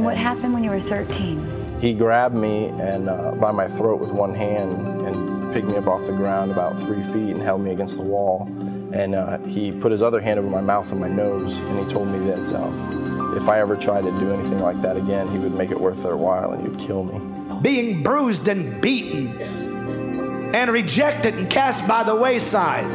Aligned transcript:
And 0.00 0.06
what 0.06 0.16
happened 0.16 0.54
when 0.54 0.64
you 0.64 0.70
were 0.70 0.80
13? 0.80 1.78
He 1.78 1.92
grabbed 1.92 2.34
me 2.34 2.68
and 2.68 3.06
uh, 3.06 3.32
by 3.32 3.52
my 3.52 3.68
throat 3.68 4.00
with 4.00 4.10
one 4.10 4.34
hand 4.34 5.04
and 5.04 5.52
picked 5.52 5.66
me 5.66 5.76
up 5.76 5.88
off 5.88 6.06
the 6.06 6.14
ground 6.14 6.50
about 6.50 6.78
three 6.78 7.02
feet 7.02 7.32
and 7.32 7.42
held 7.42 7.60
me 7.60 7.70
against 7.70 7.98
the 7.98 8.02
wall. 8.02 8.48
And 8.94 9.14
uh, 9.14 9.36
he 9.40 9.70
put 9.70 9.92
his 9.92 10.00
other 10.00 10.18
hand 10.18 10.38
over 10.38 10.48
my 10.48 10.62
mouth 10.62 10.90
and 10.90 11.02
my 11.02 11.08
nose, 11.08 11.58
and 11.58 11.78
he 11.78 11.84
told 11.84 12.08
me 12.08 12.18
that 12.30 12.54
um, 12.54 13.36
if 13.36 13.46
I 13.46 13.60
ever 13.60 13.76
tried 13.76 14.04
to 14.04 14.10
do 14.18 14.30
anything 14.30 14.60
like 14.60 14.80
that 14.80 14.96
again, 14.96 15.30
he 15.30 15.38
would 15.38 15.52
make 15.52 15.70
it 15.70 15.78
worth 15.78 16.02
their 16.02 16.16
while 16.16 16.52
and 16.52 16.62
he 16.62 16.68
would 16.70 16.80
kill 16.80 17.04
me. 17.04 17.20
Being 17.60 18.02
bruised 18.02 18.48
and 18.48 18.80
beaten 18.80 19.38
and 20.54 20.70
rejected 20.70 21.34
and 21.34 21.50
cast 21.50 21.86
by 21.86 22.04
the 22.04 22.14
wayside 22.14 22.90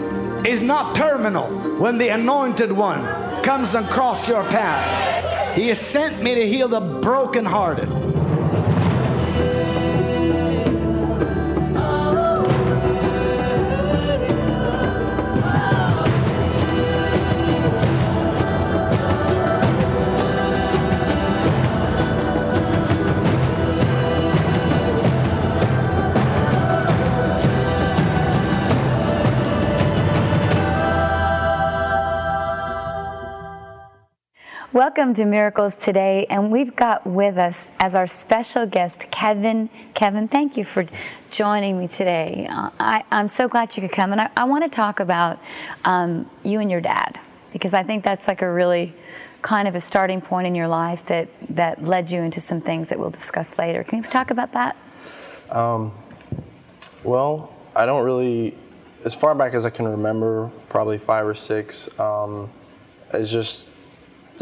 is 0.48 0.60
not 0.60 0.96
terminal 0.96 1.46
when 1.80 2.00
the 2.00 2.08
anointed 2.08 2.72
one 2.72 3.04
comes 3.44 3.76
across 3.76 4.28
your 4.28 4.44
path. 4.46 5.25
He 5.56 5.70
has 5.70 5.80
sent 5.80 6.22
me 6.22 6.36
to 6.36 6.46
heal 6.46 6.68
the 6.68 6.82
brokenhearted. 6.82 8.15
Welcome 34.76 35.14
to 35.14 35.24
Miracles 35.24 35.78
Today, 35.78 36.26
and 36.30 36.52
we've 36.52 36.76
got 36.76 37.08
with 37.08 37.38
us 37.38 37.72
as 37.80 37.96
our 37.96 38.08
special 38.08 38.66
guest 38.66 39.06
Kevin. 39.10 39.70
Kevin, 39.94 40.28
thank 40.28 40.58
you 40.58 40.66
for 40.66 40.86
joining 41.32 41.80
me 41.80 41.88
today. 41.88 42.46
Uh, 42.50 42.72
I, 42.78 43.06
am 43.10 43.30
so 43.30 43.48
glad 43.48 43.78
you 43.78 43.82
could 43.82 43.94
come, 43.94 44.12
and 44.12 44.20
I, 44.20 44.30
I 44.36 44.44
want 44.44 44.66
to 44.66 44.70
talk 44.70 45.00
about 45.00 45.40
um, 45.86 46.30
you 46.44 46.60
and 46.60 46.70
your 46.70 46.82
dad 46.82 47.18
because 47.54 47.74
I 47.74 47.84
think 47.84 48.04
that's 48.04 48.28
like 48.28 48.42
a 48.42 48.52
really 48.52 48.94
kind 49.42 49.70
of 49.70 49.76
a 49.76 49.80
starting 49.80 50.20
point 50.20 50.46
in 50.46 50.56
your 50.56 50.68
life 50.68 51.06
that 51.06 51.30
that 51.52 51.82
led 51.82 52.12
you 52.12 52.22
into 52.22 52.42
some 52.42 52.60
things 52.60 52.90
that 52.90 53.00
we'll 53.00 53.12
discuss 53.12 53.58
later. 53.58 53.82
Can 53.86 54.04
you 54.04 54.10
talk 54.10 54.30
about 54.30 54.52
that? 54.52 54.76
Um, 55.52 55.94
well, 57.06 57.56
I 57.74 57.86
don't 57.86 58.04
really, 58.04 58.58
as 59.06 59.16
far 59.16 59.36
back 59.36 59.54
as 59.54 59.66
I 59.66 59.70
can 59.70 59.88
remember, 59.88 60.52
probably 60.68 60.98
five 60.98 61.26
or 61.26 61.34
six. 61.34 61.98
Um, 61.98 62.50
it's 63.14 63.32
just 63.32 63.70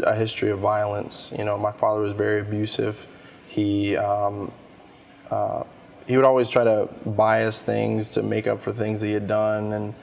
a 0.00 0.14
history 0.14 0.50
of 0.50 0.58
violence. 0.58 1.32
You 1.36 1.44
know, 1.44 1.56
my 1.58 1.72
father 1.72 2.00
was 2.00 2.12
very 2.12 2.40
abusive. 2.40 3.06
He 3.48 3.96
um, 3.96 4.50
uh, 5.30 5.64
he 6.06 6.16
would 6.16 6.26
always 6.26 6.48
try 6.48 6.64
to 6.64 6.88
us 7.18 7.62
things 7.62 8.10
to 8.10 8.22
make 8.22 8.46
up 8.46 8.60
for 8.60 8.72
things 8.72 9.00
that 9.00 9.06
he 9.06 9.12
had 9.12 9.26
done, 9.26 9.72
and 9.72 9.94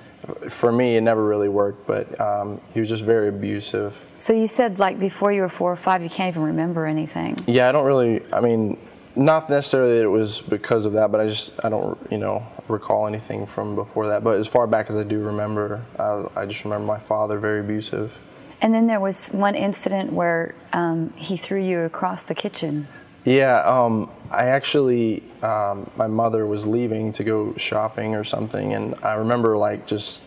for 0.49 0.71
me, 0.71 0.95
it 0.95 1.01
never 1.01 1.23
really 1.23 1.49
worked. 1.49 1.85
But 1.85 2.19
um, 2.19 2.61
he 2.73 2.79
was 2.79 2.89
just 2.89 3.03
very 3.03 3.27
abusive. 3.27 3.97
So 4.17 4.33
you 4.33 4.47
said 4.47 4.79
like 4.79 4.99
before 4.99 5.31
you 5.31 5.41
were 5.41 5.49
four 5.49 5.71
or 5.71 5.75
five, 5.75 6.03
you 6.03 6.09
can't 6.09 6.33
even 6.33 6.43
remember 6.43 6.85
anything. 6.85 7.37
Yeah, 7.47 7.69
I 7.69 7.71
don't 7.71 7.85
really. 7.85 8.21
I 8.33 8.39
mean, 8.39 8.77
not 9.15 9.49
necessarily 9.49 9.97
that 9.97 10.03
it 10.03 10.07
was 10.07 10.41
because 10.41 10.85
of 10.85 10.93
that, 10.93 11.11
but 11.11 11.19
I 11.19 11.27
just 11.27 11.63
I 11.63 11.69
don't 11.69 11.97
you 12.09 12.17
know 12.17 12.45
recall 12.67 13.07
anything 13.07 13.45
from 13.45 13.75
before 13.75 14.07
that. 14.07 14.23
But 14.23 14.39
as 14.39 14.47
far 14.47 14.67
back 14.67 14.89
as 14.89 14.97
I 14.97 15.03
do 15.03 15.19
remember, 15.19 15.81
I, 15.99 16.25
I 16.35 16.45
just 16.45 16.63
remember 16.63 16.85
my 16.85 16.99
father 16.99 17.37
very 17.37 17.59
abusive. 17.59 18.11
And 18.61 18.73
then 18.73 18.85
there 18.85 18.99
was 18.99 19.29
one 19.29 19.55
incident 19.55 20.13
where 20.13 20.53
um, 20.71 21.11
he 21.15 21.35
threw 21.35 21.59
you 21.59 21.79
across 21.79 22.23
the 22.23 22.35
kitchen. 22.35 22.87
Yeah, 23.25 23.59
um, 23.61 24.09
I 24.29 24.45
actually, 24.45 25.23
um, 25.43 25.89
my 25.95 26.07
mother 26.07 26.45
was 26.45 26.65
leaving 26.65 27.11
to 27.13 27.23
go 27.23 27.53
shopping 27.55 28.15
or 28.15 28.23
something, 28.23 28.73
and 28.73 28.95
I 29.03 29.15
remember 29.15 29.57
like 29.57 29.85
just 29.85 30.23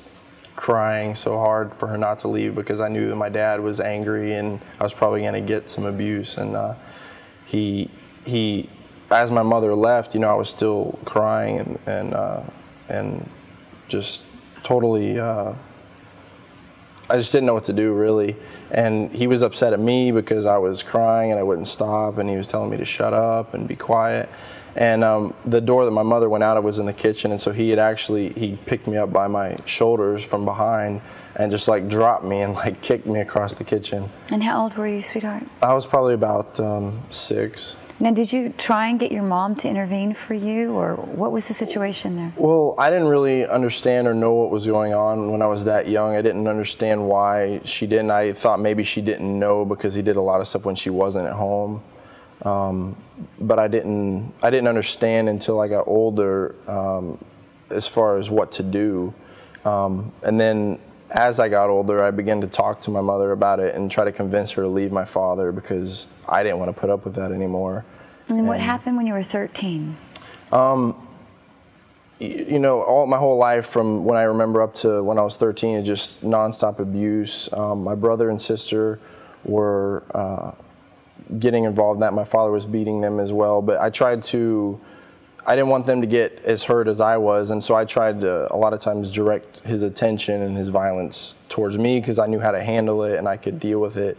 crying 0.56 1.14
so 1.16 1.36
hard 1.38 1.74
for 1.74 1.88
her 1.88 1.98
not 1.98 2.20
to 2.20 2.28
leave 2.28 2.54
because 2.54 2.80
I 2.80 2.88
knew 2.88 3.08
that 3.08 3.16
my 3.16 3.28
dad 3.28 3.60
was 3.60 3.80
angry 3.80 4.34
and 4.34 4.60
I 4.78 4.84
was 4.84 4.94
probably 4.94 5.22
going 5.22 5.34
to 5.34 5.40
get 5.40 5.68
some 5.68 5.84
abuse. 5.84 6.36
And 6.36 6.54
uh, 6.54 6.74
he, 7.46 7.90
he, 8.24 8.68
as 9.10 9.30
my 9.30 9.42
mother 9.42 9.74
left, 9.74 10.14
you 10.14 10.20
know, 10.20 10.30
I 10.30 10.34
was 10.34 10.48
still 10.48 10.98
crying 11.04 11.58
and 11.58 11.78
and 11.86 12.14
uh, 12.14 12.42
and 12.88 13.28
just 13.88 14.24
totally. 14.62 15.18
Uh, 15.18 15.54
I 17.14 17.16
just 17.16 17.30
didn't 17.30 17.46
know 17.46 17.54
what 17.54 17.66
to 17.66 17.72
do 17.72 17.94
really. 17.94 18.34
And 18.72 19.08
he 19.12 19.28
was 19.28 19.42
upset 19.42 19.72
at 19.72 19.78
me 19.78 20.10
because 20.10 20.46
I 20.46 20.56
was 20.56 20.82
crying 20.82 21.30
and 21.30 21.38
I 21.38 21.44
wouldn't 21.44 21.68
stop, 21.68 22.18
and 22.18 22.28
he 22.28 22.36
was 22.36 22.48
telling 22.48 22.70
me 22.70 22.76
to 22.78 22.84
shut 22.84 23.14
up 23.14 23.54
and 23.54 23.68
be 23.68 23.76
quiet. 23.76 24.28
And 24.74 25.04
um, 25.04 25.32
the 25.44 25.60
door 25.60 25.84
that 25.84 25.92
my 25.92 26.02
mother 26.02 26.28
went 26.28 26.42
out 26.42 26.56
of 26.56 26.64
was 26.64 26.80
in 26.80 26.86
the 26.86 26.92
kitchen, 26.92 27.30
and 27.30 27.40
so 27.40 27.52
he 27.52 27.70
had 27.70 27.78
actually 27.78 28.30
he 28.30 28.58
picked 28.66 28.88
me 28.88 28.96
up 28.96 29.12
by 29.12 29.28
my 29.28 29.56
shoulders 29.64 30.24
from 30.24 30.44
behind 30.44 31.02
and 31.36 31.52
just 31.52 31.68
like 31.68 31.88
dropped 31.88 32.24
me 32.24 32.40
and 32.40 32.54
like 32.54 32.80
kicked 32.82 33.06
me 33.06 33.20
across 33.20 33.54
the 33.54 33.62
kitchen. 33.62 34.08
And 34.32 34.42
how 34.42 34.64
old 34.64 34.76
were 34.76 34.88
you, 34.88 35.00
sweetheart? 35.00 35.44
I 35.62 35.72
was 35.72 35.86
probably 35.86 36.14
about 36.14 36.58
um, 36.58 37.00
six. 37.10 37.76
Now, 38.00 38.10
did 38.10 38.32
you 38.32 38.52
try 38.58 38.88
and 38.88 38.98
get 38.98 39.12
your 39.12 39.22
mom 39.22 39.54
to 39.56 39.68
intervene 39.68 40.14
for 40.14 40.34
you, 40.34 40.72
or 40.72 40.94
what 40.96 41.30
was 41.30 41.46
the 41.46 41.54
situation 41.54 42.16
there? 42.16 42.32
Well, 42.36 42.74
I 42.76 42.90
didn't 42.90 43.06
really 43.06 43.46
understand 43.46 44.08
or 44.08 44.14
know 44.14 44.34
what 44.34 44.50
was 44.50 44.66
going 44.66 44.92
on 44.92 45.30
when 45.30 45.42
I 45.42 45.46
was 45.46 45.64
that 45.64 45.86
young. 45.86 46.16
I 46.16 46.22
didn't 46.22 46.48
understand 46.48 47.06
why 47.06 47.60
she 47.64 47.86
didn't. 47.86 48.10
I 48.10 48.32
thought 48.32 48.58
maybe 48.58 48.82
she 48.82 49.00
didn't 49.00 49.38
know 49.38 49.64
because 49.64 49.94
he 49.94 50.02
did 50.02 50.16
a 50.16 50.20
lot 50.20 50.40
of 50.40 50.48
stuff 50.48 50.64
when 50.64 50.74
she 50.74 50.90
wasn't 50.90 51.28
at 51.28 51.34
home. 51.34 51.82
Um, 52.42 52.96
but 53.40 53.60
I 53.60 53.68
didn't. 53.68 54.32
I 54.42 54.50
didn't 54.50 54.68
understand 54.68 55.28
until 55.28 55.60
I 55.60 55.68
got 55.68 55.86
older, 55.86 56.56
um, 56.66 57.24
as 57.70 57.86
far 57.86 58.18
as 58.18 58.28
what 58.28 58.50
to 58.52 58.64
do. 58.64 59.14
Um, 59.64 60.12
and 60.24 60.38
then 60.40 60.80
as 61.14 61.38
I 61.38 61.48
got 61.48 61.70
older, 61.70 62.02
I 62.02 62.10
began 62.10 62.40
to 62.40 62.48
talk 62.48 62.80
to 62.82 62.90
my 62.90 63.00
mother 63.00 63.30
about 63.30 63.60
it 63.60 63.74
and 63.76 63.88
try 63.90 64.04
to 64.04 64.12
convince 64.12 64.50
her 64.52 64.62
to 64.62 64.68
leave 64.68 64.90
my 64.90 65.04
father 65.04 65.52
because 65.52 66.08
I 66.28 66.42
didn't 66.42 66.58
want 66.58 66.74
to 66.74 66.78
put 66.78 66.90
up 66.90 67.04
with 67.04 67.14
that 67.14 67.30
anymore. 67.30 67.84
And 68.28 68.36
then 68.36 68.46
what 68.46 68.58
happened 68.58 68.96
when 68.96 69.06
you 69.06 69.12
were 69.12 69.22
13? 69.22 69.96
Um, 70.50 71.08
you 72.18 72.58
know, 72.58 72.82
all 72.82 73.06
my 73.06 73.16
whole 73.16 73.38
life 73.38 73.66
from 73.66 74.04
when 74.04 74.18
I 74.18 74.22
remember 74.22 74.60
up 74.60 74.74
to 74.76 75.02
when 75.02 75.18
I 75.18 75.22
was 75.22 75.36
13 75.36 75.76
is 75.76 75.86
just 75.86 76.24
nonstop 76.24 76.80
abuse. 76.80 77.52
Um, 77.52 77.84
my 77.84 77.94
brother 77.94 78.28
and 78.28 78.42
sister 78.42 78.98
were 79.44 80.02
uh, 80.14 80.52
getting 81.38 81.64
involved 81.64 81.98
in 81.98 82.00
that. 82.00 82.12
My 82.12 82.24
father 82.24 82.50
was 82.50 82.66
beating 82.66 83.00
them 83.00 83.20
as 83.20 83.32
well. 83.32 83.62
But 83.62 83.80
I 83.80 83.90
tried 83.90 84.22
to 84.24 84.80
I 85.46 85.54
didn't 85.56 85.68
want 85.68 85.86
them 85.86 86.00
to 86.00 86.06
get 86.06 86.42
as 86.44 86.64
hurt 86.64 86.88
as 86.88 87.00
I 87.00 87.16
was, 87.18 87.50
and 87.50 87.62
so 87.62 87.74
I 87.74 87.84
tried 87.84 88.20
to 88.22 88.52
a 88.52 88.56
lot 88.56 88.72
of 88.72 88.80
times 88.80 89.10
direct 89.10 89.60
his 89.60 89.82
attention 89.82 90.42
and 90.42 90.56
his 90.56 90.68
violence 90.68 91.34
towards 91.48 91.76
me 91.76 92.00
because 92.00 92.18
I 92.18 92.26
knew 92.26 92.40
how 92.40 92.50
to 92.50 92.62
handle 92.62 93.04
it 93.04 93.18
and 93.18 93.28
I 93.28 93.36
could 93.36 93.60
deal 93.60 93.80
with 93.80 93.96
it, 93.98 94.18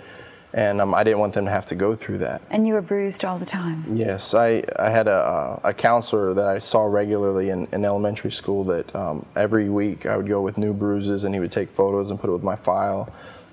and 0.53 0.79
um, 0.79 0.93
I 0.93 1.03
didn't 1.03 1.19
want 1.19 1.33
them 1.33 1.45
to 1.45 1.51
have 1.51 1.65
to 1.67 1.75
go 1.75 1.95
through 1.95 2.19
that. 2.19 2.43
And 2.51 2.67
you 2.67 2.75
were 2.75 2.81
bruised 2.81 3.25
all 3.25 3.39
the 3.39 3.45
time. 3.45 3.83
Yes, 3.95 4.35
I, 4.35 4.63
I 4.77 4.89
had 4.89 5.07
a, 5.07 5.59
a 5.63 5.73
counselor 5.73 6.35
that 6.35 6.47
I 6.47 6.59
saw 6.59 6.85
regularly 6.85 7.49
in, 7.49 7.67
in 7.71 7.85
elementary 7.85 8.31
school 8.31 8.63
that 8.65 8.95
um, 8.95 9.25
every 9.35 9.69
week 9.69 10.05
I 10.05 10.17
would 10.17 10.27
go 10.27 10.41
with 10.41 10.59
new 10.59 10.73
bruises 10.73 11.23
and 11.23 11.33
he 11.33 11.39
would 11.39 11.51
take 11.51 11.71
photos 11.71 12.11
and 12.11 12.19
put 12.19 12.29
it 12.29 12.33
with 12.33 12.43
my 12.43 12.55
file, 12.55 13.11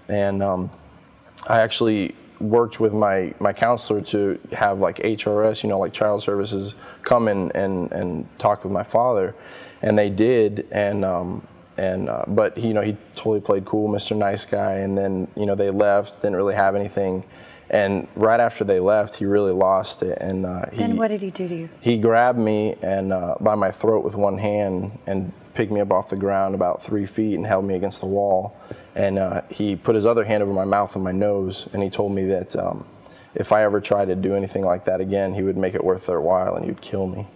and 0.09 0.43
um, 0.43 0.71
I 1.49 1.61
actually 1.61 2.15
worked 2.43 2.81
with 2.81 2.93
my, 2.93 3.33
my 3.39 3.53
counselor 3.53 4.01
to 4.03 4.39
have 4.53 4.79
like 4.79 4.97
HRS, 4.99 5.63
you 5.63 5.69
know, 5.69 5.79
like 5.79 5.93
child 5.93 6.23
services, 6.23 6.75
come 7.03 7.29
and, 7.29 7.55
and, 7.55 7.91
and 7.93 8.39
talk 8.39 8.65
with 8.65 8.73
my 8.73 8.83
father. 8.83 9.35
And 9.81 9.99
they 9.99 10.11
did. 10.11 10.67
And, 10.71 11.05
um, 11.05 11.47
and 11.79 12.09
uh, 12.09 12.25
but 12.29 12.59
he, 12.59 12.69
you 12.69 12.75
know, 12.75 12.83
he 12.83 12.97
totally 13.15 13.41
played 13.41 13.65
cool, 13.65 13.89
Mr. 13.89 14.17
Nice 14.17 14.45
Guy. 14.45 14.75
And 14.75 14.97
then, 14.99 15.29
you 15.37 15.47
know, 15.47 15.55
they 15.55 15.71
left, 15.71 16.21
didn't 16.21 16.37
really 16.37 16.55
have 16.55 16.75
anything. 16.75 17.25
And 17.71 18.07
right 18.17 18.39
after 18.39 18.65
they 18.65 18.81
left, 18.81 19.15
he 19.15 19.25
really 19.25 19.53
lost 19.53 20.03
it. 20.03 20.19
And 20.21 20.45
uh, 20.45 20.67
he, 20.71 20.79
then 20.79 20.97
what 20.97 21.09
did 21.09 21.23
he 21.23 21.31
do 21.31 21.49
to 21.49 21.55
you? 21.55 21.69
He 21.81 21.97
grabbed 21.97 22.39
me 22.39 22.77
and 22.83 23.13
uh, 23.13 23.37
by 23.41 23.55
my 23.55 23.71
throat 23.71 24.05
with 24.05 24.15
one 24.15 24.37
hand 24.37 24.99
and 25.07 25.33
picked 25.55 25.73
me 25.73 25.81
up 25.81 25.91
off 25.91 26.09
the 26.09 26.17
ground 26.17 26.55
about 26.55 26.83
three 26.83 27.07
feet 27.07 27.35
and 27.35 27.47
held 27.47 27.65
me 27.65 27.75
against 27.75 28.01
the 28.01 28.07
wall. 28.07 28.57
And 28.95 29.19
uh, 29.19 29.43
he 29.51 29.77
put 29.77 29.95
his 29.95 30.07
other 30.07 30.25
hand 30.25 30.43
over 30.43 30.53
my 30.53 30.65
mouth 30.65 30.95
and 30.95 31.05
my 31.05 31.13
nose, 31.13 31.69
and 31.73 31.83
he 31.83 31.91
told 31.91 32.13
me 32.13 32.25
that 32.27 32.57
um, 32.57 32.87
if 33.35 33.53
I 33.53 33.65
ever 33.65 33.81
tried 33.81 34.07
to 34.07 34.15
do 34.15 34.35
anything 34.35 34.65
like 34.65 34.85
that 34.85 35.01
again, 35.01 35.35
he 35.35 35.43
would 35.43 35.57
make 35.57 35.75
it 35.75 35.85
worth 35.85 36.07
their 36.07 36.21
while 36.21 36.55
and 36.55 36.65
he'd 36.65 36.81
kill 36.81 37.07
me. 37.07 37.27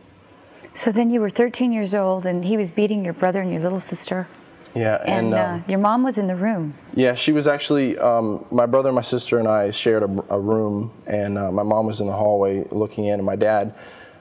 So 0.75 0.93
then 0.93 1.11
you 1.11 1.23
were 1.23 1.31
13 1.31 1.73
years 1.73 1.95
old, 1.95 2.27
and 2.27 2.45
he 2.45 2.59
was 2.59 2.71
beating 2.71 3.03
your 3.03 3.15
brother 3.15 3.41
and 3.41 3.51
your 3.51 3.63
little 3.63 3.81
sister. 3.81 4.29
Yeah, 4.75 4.97
and, 5.07 5.33
and 5.33 5.35
uh, 5.35 5.39
um, 5.39 5.65
your 5.67 5.79
mom 5.79 6.03
was 6.03 6.19
in 6.19 6.27
the 6.27 6.37
room. 6.37 6.75
Yeah, 6.95 7.15
she 7.15 7.33
was 7.33 7.47
actually. 7.47 7.97
Um, 7.97 8.45
my 8.51 8.67
brother, 8.67 8.93
my 8.93 9.01
sister, 9.01 9.39
and 9.39 9.49
I 9.49 9.71
shared 9.71 10.03
a, 10.03 10.25
a 10.35 10.39
room, 10.39 10.93
and 11.07 11.39
uh, 11.39 11.51
my 11.51 11.63
mom 11.63 11.87
was 11.87 12.03
in 12.03 12.07
the 12.07 12.13
hallway 12.13 12.65
looking 12.71 13.07
in, 13.07 13.15
and 13.15 13.25
my 13.25 13.37
dad 13.37 13.75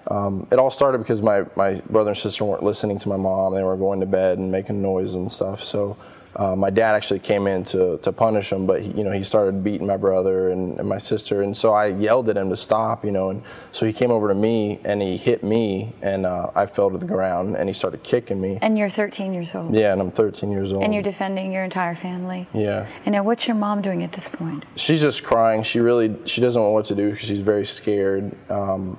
um, 0.08 0.48
it 0.52 0.60
all 0.60 0.72
started 0.72 1.00
because 1.00 1.22
my, 1.22 1.46
my 1.56 1.82
brother 1.90 2.12
and 2.12 2.18
sister 2.18 2.46
weren't 2.46 2.64
listening 2.64 3.00
to 3.00 3.10
my 3.10 3.18
mom. 3.18 3.56
They 3.56 3.64
were 3.64 3.78
going 3.78 4.00
to 4.02 4.06
bed 4.06 4.38
and 4.38 4.52
making 4.52 4.82
noise 4.82 5.16
and 5.16 5.32
stuff. 5.32 5.64
So 5.64 5.98
uh, 6.36 6.56
my 6.56 6.70
dad 6.70 6.96
actually 6.96 7.20
came 7.20 7.48
in 7.48 7.64
to, 7.64 7.98
to 8.00 8.12
punish 8.12 8.52
him, 8.52 8.66
but 8.66 8.82
he, 8.82 8.92
you 8.92 9.04
know 9.04 9.12
he 9.12 9.24
started 9.24 9.64
beating 9.64 9.88
my 9.88 9.96
brother 9.96 10.50
and, 10.50 10.78
and, 10.80 10.88
my 10.88 10.98
sister, 10.98 11.42
and 11.42 11.56
so 11.56 11.74
I 11.74 11.88
yelled 11.88 12.28
at 12.30 12.36
him 12.36 12.50
to 12.50 12.58
stop, 12.58 13.06
you 13.06 13.12
know, 13.12 13.30
and 13.30 13.42
so 13.72 13.86
he 13.86 13.94
came 13.94 14.12
over 14.12 14.28
to 14.28 14.34
me 14.34 14.80
and 14.84 15.02
he 15.02 15.16
hit 15.16 15.44
me, 15.44 15.94
and 16.02 16.26
uh, 16.26 16.52
I 16.54 16.66
fell 16.66 16.92
to 16.92 16.98
the 16.98 17.06
ground, 17.06 17.56
and 17.56 17.70
he 17.70 17.74
started 17.74 18.04
kicking 18.04 18.42
me. 18.42 18.60
And 18.62 18.78
you're 18.78 18.90
13 18.90 19.34
years 19.34 19.56
old. 19.56 19.74
Yeah, 19.74 19.94
and 19.94 20.02
I'm 20.02 20.12
13 20.12 20.52
years 20.52 20.74
old. 20.74 20.84
And 20.84 20.94
you're 20.94 21.04
defending 21.04 21.54
your 21.54 21.64
entire 21.64 21.96
family. 21.96 22.48
Yeah. 22.54 22.86
And 23.06 23.14
now, 23.14 23.24
what's 23.24 23.48
your 23.48 23.56
mom 23.56 23.82
doing 23.82 24.04
at 24.04 24.12
this 24.12 24.28
point? 24.28 24.66
She's 24.76 25.02
just 25.02 25.24
crying. 25.24 25.64
She 25.64 25.80
really 25.80 26.16
she 26.26 26.42
doesn't 26.42 26.62
know 26.62 26.72
what 26.72 26.86
to 26.86 26.96
do. 26.96 27.12
because 27.12 27.28
She's 27.28 27.40
very 27.40 27.66
scared. 27.66 28.36
Um, 28.52 28.98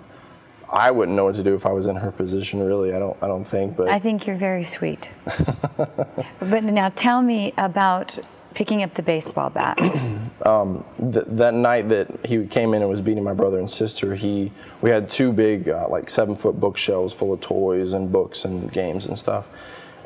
I 0.71 0.91
wouldn't 0.91 1.17
know 1.17 1.25
what 1.25 1.37
to 1.37 1.45
do 1.45 1.55
if 1.55 1.65
I 1.65 1.73
was 1.73 1.87
in 1.87 1.97
her 1.97 2.11
position. 2.11 2.63
Really, 2.63 2.93
I 2.93 2.99
don't. 2.99 3.17
I 3.23 3.29
don't 3.29 3.45
think. 3.45 3.77
But 3.77 3.89
I 3.89 3.99
think 3.99 4.27
you're 4.27 4.37
very 4.37 4.65
sweet. 4.65 5.11
but 5.77 6.65
now 6.65 6.91
tell 6.95 7.23
me 7.23 7.53
about 7.57 8.19
picking 8.55 8.83
up 8.83 8.95
the 8.95 9.03
baseball 9.03 9.51
bat. 9.51 9.79
um, 10.47 10.85
th- 11.13 11.27
that 11.29 11.55
night 11.55 11.89
that 11.91 12.09
he 12.25 12.47
came 12.47 12.75
in 12.75 12.83
and 12.83 12.91
was 12.91 13.01
beating 13.01 13.23
my 13.23 13.35
brother 13.35 13.59
and 13.59 13.71
sister, 13.71 14.15
he 14.15 14.51
we 14.81 14.91
had 14.91 15.09
two 15.09 15.33
big 15.33 15.69
uh, 15.69 15.89
like 15.89 16.09
seven 16.09 16.35
foot 16.35 16.59
bookshelves 16.59 17.15
full 17.15 17.33
of 17.33 17.41
toys 17.41 17.93
and 17.93 18.11
books 18.11 18.45
and 18.45 18.73
games 18.73 19.07
and 19.07 19.19
stuff. 19.19 19.49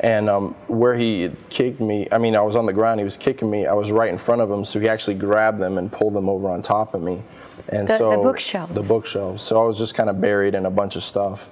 And 0.01 0.31
um, 0.31 0.55
where 0.67 0.95
he 0.95 1.31
kicked 1.51 1.81
me, 1.81 2.09
I 2.11 2.17
mean, 2.19 2.35
I 2.35 2.41
was 2.41 2.57
on 2.57 2.65
the 2.65 2.73
ground. 2.73 3.01
He 3.01 3.05
was 3.05 3.19
kicking 3.19 3.51
me. 3.51 3.67
I 3.67 3.75
was 3.75 3.93
right 3.93 4.11
in 4.11 4.17
front 4.17 4.41
of 4.41 4.51
him, 4.51 4.65
so 4.65 4.81
he 4.81 4.89
actually 4.89 5.17
grabbed 5.17 5.59
them 5.59 5.77
and 5.77 5.93
pulled 5.93 6.15
them 6.15 6.29
over 6.29 6.49
on 6.49 6.63
top 6.63 6.95
of 6.95 7.03
me. 7.03 7.23
And 7.69 7.89
the, 7.89 7.99
so 7.99 8.11
the 8.11 8.17
bookshelves. 8.17 8.75
The 8.75 8.83
bookshelves. 8.83 9.43
So 9.43 9.63
I 9.63 9.67
was 9.67 9.79
just 9.79 9.95
kind 9.95 10.11
of 10.11 10.21
buried 10.21 10.55
in 10.55 10.67
a 10.67 10.71
bunch 10.71 10.97
of 10.97 11.03
stuff. 11.03 11.49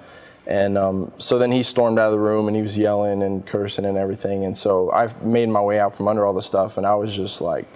And 0.47 0.79
um, 0.79 1.11
so 1.19 1.37
then 1.37 1.51
he 1.51 1.61
stormed 1.61 1.99
out 1.99 2.07
of 2.07 2.13
the 2.13 2.19
room 2.19 2.47
and 2.47 2.55
he 2.55 2.63
was 2.63 2.75
yelling 2.75 3.21
and 3.21 3.45
cursing 3.45 3.85
and 3.85 3.97
everything. 3.97 4.45
And 4.45 4.57
so 4.57 4.91
I 4.91 5.13
made 5.21 5.47
my 5.47 5.61
way 5.61 5.79
out 5.79 5.95
from 5.95 6.07
under 6.07 6.25
all 6.25 6.33
the 6.33 6.41
stuff, 6.41 6.77
and 6.77 6.87
I 6.87 6.95
was 6.95 7.15
just 7.15 7.39
like 7.39 7.67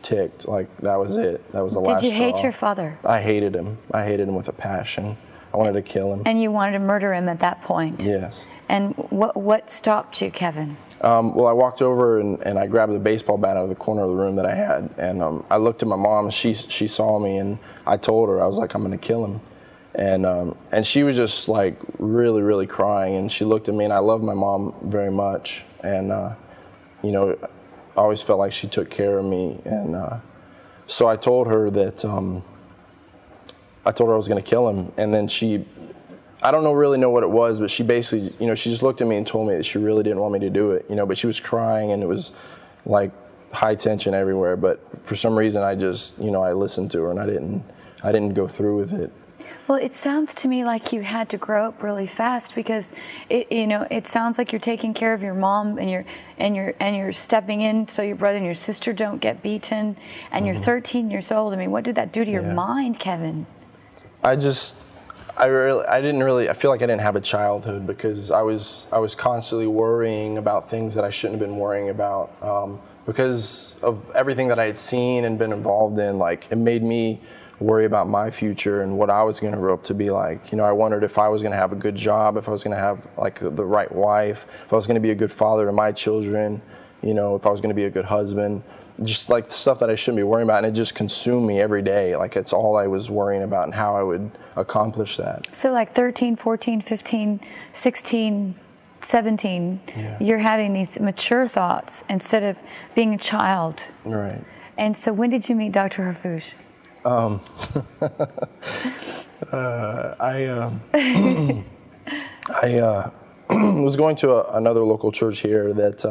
ticked. 0.00 0.48
Like 0.48 0.74
that 0.78 0.96
was 0.96 1.18
it. 1.18 1.50
That 1.52 1.62
was 1.62 1.74
the 1.74 1.82
Did 1.82 1.88
last. 1.88 2.00
Did 2.00 2.12
you 2.12 2.16
hate 2.16 2.36
straw. 2.36 2.44
your 2.44 2.52
father? 2.52 2.98
I 3.04 3.20
hated 3.20 3.54
him. 3.54 3.76
I 3.92 4.04
hated 4.04 4.28
him 4.28 4.34
with 4.34 4.48
a 4.48 4.52
passion. 4.52 5.18
I 5.52 5.58
wanted 5.58 5.74
to 5.74 5.82
kill 5.82 6.10
him. 6.12 6.22
And 6.24 6.40
you 6.40 6.50
wanted 6.50 6.72
to 6.72 6.78
murder 6.78 7.12
him 7.12 7.28
at 7.28 7.40
that 7.40 7.62
point. 7.62 8.02
Yes. 8.02 8.46
And 8.68 8.94
what 9.10 9.36
what 9.36 9.68
stopped 9.68 10.22
you, 10.22 10.30
Kevin? 10.30 10.78
Um, 11.02 11.34
well, 11.34 11.48
I 11.48 11.52
walked 11.52 11.82
over 11.82 12.20
and, 12.20 12.40
and 12.46 12.56
I 12.58 12.68
grabbed 12.68 12.92
the 12.92 13.00
baseball 13.00 13.36
bat 13.36 13.56
out 13.56 13.64
of 13.64 13.68
the 13.68 13.74
corner 13.74 14.02
of 14.02 14.10
the 14.10 14.14
room 14.14 14.36
that 14.36 14.46
I 14.46 14.54
had, 14.54 14.88
and 14.98 15.20
um, 15.20 15.44
I 15.50 15.56
looked 15.56 15.82
at 15.82 15.88
my 15.88 15.96
mom. 15.96 16.30
She 16.30 16.54
she 16.54 16.86
saw 16.86 17.18
me, 17.18 17.38
and 17.38 17.58
I 17.86 17.96
told 17.96 18.28
her 18.28 18.40
I 18.40 18.46
was 18.46 18.56
like, 18.56 18.74
I'm 18.74 18.82
gonna 18.82 18.96
kill 18.96 19.24
him, 19.24 19.40
and 19.96 20.24
um, 20.24 20.56
and 20.70 20.86
she 20.86 21.02
was 21.02 21.16
just 21.16 21.48
like 21.48 21.76
really 21.98 22.40
really 22.40 22.68
crying, 22.68 23.16
and 23.16 23.30
she 23.32 23.44
looked 23.44 23.68
at 23.68 23.74
me, 23.74 23.84
and 23.84 23.92
I 23.92 23.98
love 23.98 24.22
my 24.22 24.34
mom 24.34 24.74
very 24.82 25.10
much, 25.10 25.64
and 25.82 26.12
uh, 26.12 26.34
you 27.02 27.10
know, 27.10 27.36
I 27.42 28.00
always 28.00 28.22
felt 28.22 28.38
like 28.38 28.52
she 28.52 28.68
took 28.68 28.88
care 28.88 29.18
of 29.18 29.24
me, 29.24 29.60
and 29.64 29.96
uh, 29.96 30.18
so 30.86 31.08
I 31.08 31.16
told 31.16 31.48
her 31.48 31.68
that 31.70 32.04
um, 32.04 32.44
I 33.84 33.90
told 33.90 34.06
her 34.08 34.14
I 34.14 34.16
was 34.16 34.28
gonna 34.28 34.40
kill 34.40 34.68
him, 34.68 34.92
and 34.96 35.12
then 35.12 35.26
she 35.26 35.64
I 36.42 36.50
don't 36.50 36.64
know 36.64 36.72
really 36.72 36.98
know 36.98 37.10
what 37.10 37.22
it 37.22 37.30
was, 37.30 37.60
but 37.60 37.70
she 37.70 37.82
basically, 37.82 38.34
you 38.40 38.46
know, 38.46 38.54
she 38.54 38.68
just 38.68 38.82
looked 38.82 39.00
at 39.00 39.06
me 39.06 39.16
and 39.16 39.26
told 39.26 39.48
me 39.48 39.54
that 39.54 39.64
she 39.64 39.78
really 39.78 40.02
didn't 40.02 40.18
want 40.18 40.32
me 40.32 40.40
to 40.40 40.50
do 40.50 40.72
it, 40.72 40.86
you 40.88 40.96
know, 40.96 41.06
but 41.06 41.16
she 41.16 41.28
was 41.28 41.38
crying 41.38 41.92
and 41.92 42.02
it 42.02 42.06
was 42.06 42.32
like 42.84 43.12
high 43.52 43.76
tension 43.76 44.12
everywhere. 44.12 44.56
But 44.56 44.80
for 45.06 45.14
some 45.14 45.38
reason, 45.38 45.62
I 45.62 45.76
just, 45.76 46.18
you 46.18 46.30
know, 46.30 46.42
I 46.42 46.52
listened 46.52 46.90
to 46.92 47.02
her 47.02 47.10
and 47.10 47.20
I 47.20 47.26
didn't, 47.26 47.62
I 48.02 48.10
didn't 48.10 48.34
go 48.34 48.48
through 48.48 48.76
with 48.76 48.92
it. 48.92 49.12
Well, 49.68 49.78
it 49.78 49.92
sounds 49.92 50.34
to 50.34 50.48
me 50.48 50.64
like 50.64 50.92
you 50.92 51.02
had 51.02 51.28
to 51.30 51.38
grow 51.38 51.68
up 51.68 51.82
really 51.82 52.08
fast 52.08 52.56
because, 52.56 52.92
it, 53.30 53.50
you 53.52 53.68
know, 53.68 53.86
it 53.90 54.08
sounds 54.08 54.36
like 54.36 54.50
you're 54.50 54.60
taking 54.60 54.92
care 54.92 55.14
of 55.14 55.22
your 55.22 55.34
mom 55.34 55.78
and 55.78 55.88
you're 55.88 56.04
and 56.38 56.56
you're 56.56 56.74
and 56.80 56.96
you're 56.96 57.12
stepping 57.12 57.60
in 57.60 57.86
so 57.86 58.02
your 58.02 58.16
brother 58.16 58.38
and 58.38 58.44
your 58.44 58.56
sister 58.56 58.92
don't 58.92 59.18
get 59.18 59.40
beaten, 59.40 59.96
and 60.32 60.44
mm-hmm. 60.44 60.46
you're 60.46 60.54
13 60.56 61.10
years 61.12 61.30
old. 61.30 61.52
I 61.52 61.56
mean, 61.56 61.70
what 61.70 61.84
did 61.84 61.94
that 61.94 62.12
do 62.12 62.24
to 62.24 62.30
your 62.30 62.42
yeah. 62.42 62.52
mind, 62.52 62.98
Kevin? 62.98 63.46
I 64.24 64.34
just 64.34 64.76
I 65.36 65.46
really, 65.46 65.84
I 65.86 66.00
didn't 66.00 66.22
really. 66.22 66.48
I 66.48 66.52
feel 66.52 66.70
like 66.70 66.82
I 66.82 66.86
didn't 66.86 67.00
have 67.00 67.16
a 67.16 67.20
childhood 67.20 67.86
because 67.86 68.30
I 68.30 68.42
was, 68.42 68.86
I 68.92 68.98
was 68.98 69.14
constantly 69.14 69.66
worrying 69.66 70.38
about 70.38 70.68
things 70.68 70.94
that 70.94 71.04
I 71.04 71.10
shouldn't 71.10 71.40
have 71.40 71.48
been 71.48 71.58
worrying 71.58 71.88
about 71.88 72.30
um, 72.42 72.80
because 73.06 73.74
of 73.82 74.10
everything 74.14 74.48
that 74.48 74.58
I 74.58 74.66
had 74.66 74.76
seen 74.76 75.24
and 75.24 75.38
been 75.38 75.52
involved 75.52 75.98
in. 75.98 76.18
Like 76.18 76.48
it 76.50 76.56
made 76.56 76.82
me 76.82 77.20
worry 77.60 77.86
about 77.86 78.08
my 78.08 78.30
future 78.30 78.82
and 78.82 78.98
what 78.98 79.08
I 79.08 79.22
was 79.22 79.40
going 79.40 79.54
to 79.54 79.58
grow 79.58 79.72
up 79.72 79.84
to 79.84 79.94
be 79.94 80.10
like. 80.10 80.52
You 80.52 80.58
know, 80.58 80.64
I 80.64 80.72
wondered 80.72 81.02
if 81.02 81.16
I 81.16 81.28
was 81.28 81.40
going 81.40 81.52
to 81.52 81.58
have 81.58 81.72
a 81.72 81.76
good 81.76 81.96
job, 81.96 82.36
if 82.36 82.46
I 82.46 82.50
was 82.50 82.62
going 82.62 82.76
to 82.76 82.82
have 82.82 83.08
like 83.16 83.40
the 83.40 83.64
right 83.64 83.90
wife, 83.90 84.46
if 84.66 84.72
I 84.72 84.76
was 84.76 84.86
going 84.86 84.96
to 84.96 85.00
be 85.00 85.10
a 85.10 85.14
good 85.14 85.32
father 85.32 85.64
to 85.64 85.72
my 85.72 85.92
children. 85.92 86.60
You 87.02 87.14
know, 87.14 87.34
if 87.34 87.46
I 87.46 87.50
was 87.50 87.60
going 87.60 87.70
to 87.70 87.74
be 87.74 87.84
a 87.84 87.90
good 87.90 88.04
husband 88.04 88.62
just 89.04 89.28
like 89.28 89.48
the 89.48 89.54
stuff 89.54 89.78
that 89.80 89.90
I 89.90 89.94
shouldn't 89.94 90.18
be 90.18 90.22
worrying 90.22 90.46
about, 90.46 90.64
and 90.64 90.66
it 90.66 90.76
just 90.76 90.94
consumed 90.94 91.46
me 91.46 91.60
every 91.60 91.82
day. 91.82 92.16
Like 92.16 92.36
it's 92.36 92.52
all 92.52 92.76
I 92.76 92.86
was 92.86 93.10
worrying 93.10 93.42
about 93.42 93.64
and 93.64 93.74
how 93.74 93.96
I 93.96 94.02
would 94.02 94.30
accomplish 94.56 95.16
that. 95.16 95.46
So, 95.52 95.72
like 95.72 95.94
13, 95.94 96.36
14, 96.36 96.80
15, 96.80 97.40
16, 97.72 98.54
17, 99.00 99.80
yeah. 99.96 100.16
you're 100.20 100.38
having 100.38 100.72
these 100.72 101.00
mature 101.00 101.46
thoughts 101.46 102.04
instead 102.08 102.42
of 102.42 102.58
being 102.94 103.14
a 103.14 103.18
child. 103.18 103.90
Right. 104.04 104.42
And 104.78 104.96
so, 104.96 105.12
when 105.12 105.30
did 105.30 105.48
you 105.48 105.54
meet 105.54 105.72
Dr. 105.72 106.02
Harfouche? 106.02 106.54
Um, 107.04 107.40
uh, 109.52 110.14
I, 110.20 110.46
um, 110.46 110.80
I 112.62 112.78
uh, 112.78 113.10
was 113.50 113.96
going 113.96 114.16
to 114.16 114.32
a, 114.32 114.56
another 114.56 114.80
local 114.80 115.12
church 115.12 115.40
here 115.40 115.72
that. 115.72 116.04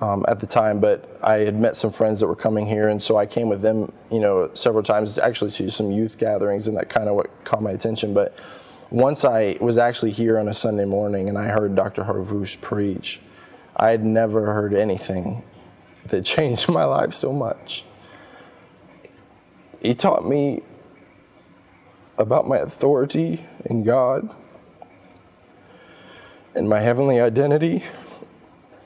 Um, 0.00 0.26
at 0.28 0.40
the 0.40 0.46
time, 0.46 0.78
but 0.78 1.18
I 1.22 1.36
had 1.38 1.58
met 1.58 1.74
some 1.74 1.90
friends 1.90 2.20
that 2.20 2.26
were 2.26 2.36
coming 2.36 2.66
here, 2.66 2.88
and 2.90 3.00
so 3.00 3.16
I 3.16 3.24
came 3.24 3.48
with 3.48 3.62
them, 3.62 3.90
you 4.10 4.20
know, 4.20 4.50
several 4.52 4.82
times, 4.82 5.18
actually 5.18 5.52
to 5.52 5.70
some 5.70 5.90
youth 5.90 6.18
gatherings, 6.18 6.68
and 6.68 6.76
that 6.76 6.90
kind 6.90 7.08
of 7.08 7.14
what 7.14 7.44
caught 7.44 7.62
my 7.62 7.70
attention. 7.70 8.12
But 8.12 8.36
once 8.90 9.24
I 9.24 9.56
was 9.60 9.78
actually 9.78 10.12
here 10.12 10.38
on 10.38 10.48
a 10.48 10.54
Sunday 10.54 10.84
morning 10.84 11.28
and 11.28 11.36
I 11.36 11.48
heard 11.48 11.74
Dr. 11.74 12.04
Harfouche 12.04 12.60
preach, 12.60 13.20
I 13.76 13.90
had 13.90 14.04
never 14.04 14.52
heard 14.52 14.74
anything 14.74 15.42
that 16.06 16.24
changed 16.24 16.68
my 16.68 16.84
life 16.84 17.12
so 17.12 17.32
much. 17.32 17.84
He 19.80 19.94
taught 19.94 20.26
me 20.26 20.62
about 22.18 22.48
my 22.48 22.58
authority 22.58 23.44
in 23.66 23.82
God 23.82 24.30
and 26.54 26.68
my 26.68 26.80
heavenly 26.80 27.20
identity 27.20 27.84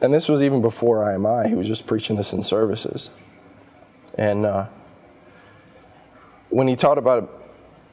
and 0.02 0.12
this 0.12 0.29
was 0.29 0.43
even 0.43 0.62
before 0.62 1.05
IMI. 1.05 1.49
He 1.49 1.55
was 1.55 1.67
just 1.67 1.87
preaching 1.87 2.17
this 2.17 2.32
in 2.32 2.43
services. 2.43 3.11
And 4.17 4.47
uh, 4.47 4.67
when 6.49 6.69
he 6.69 6.76
taught 6.76 6.98
about 6.98 7.43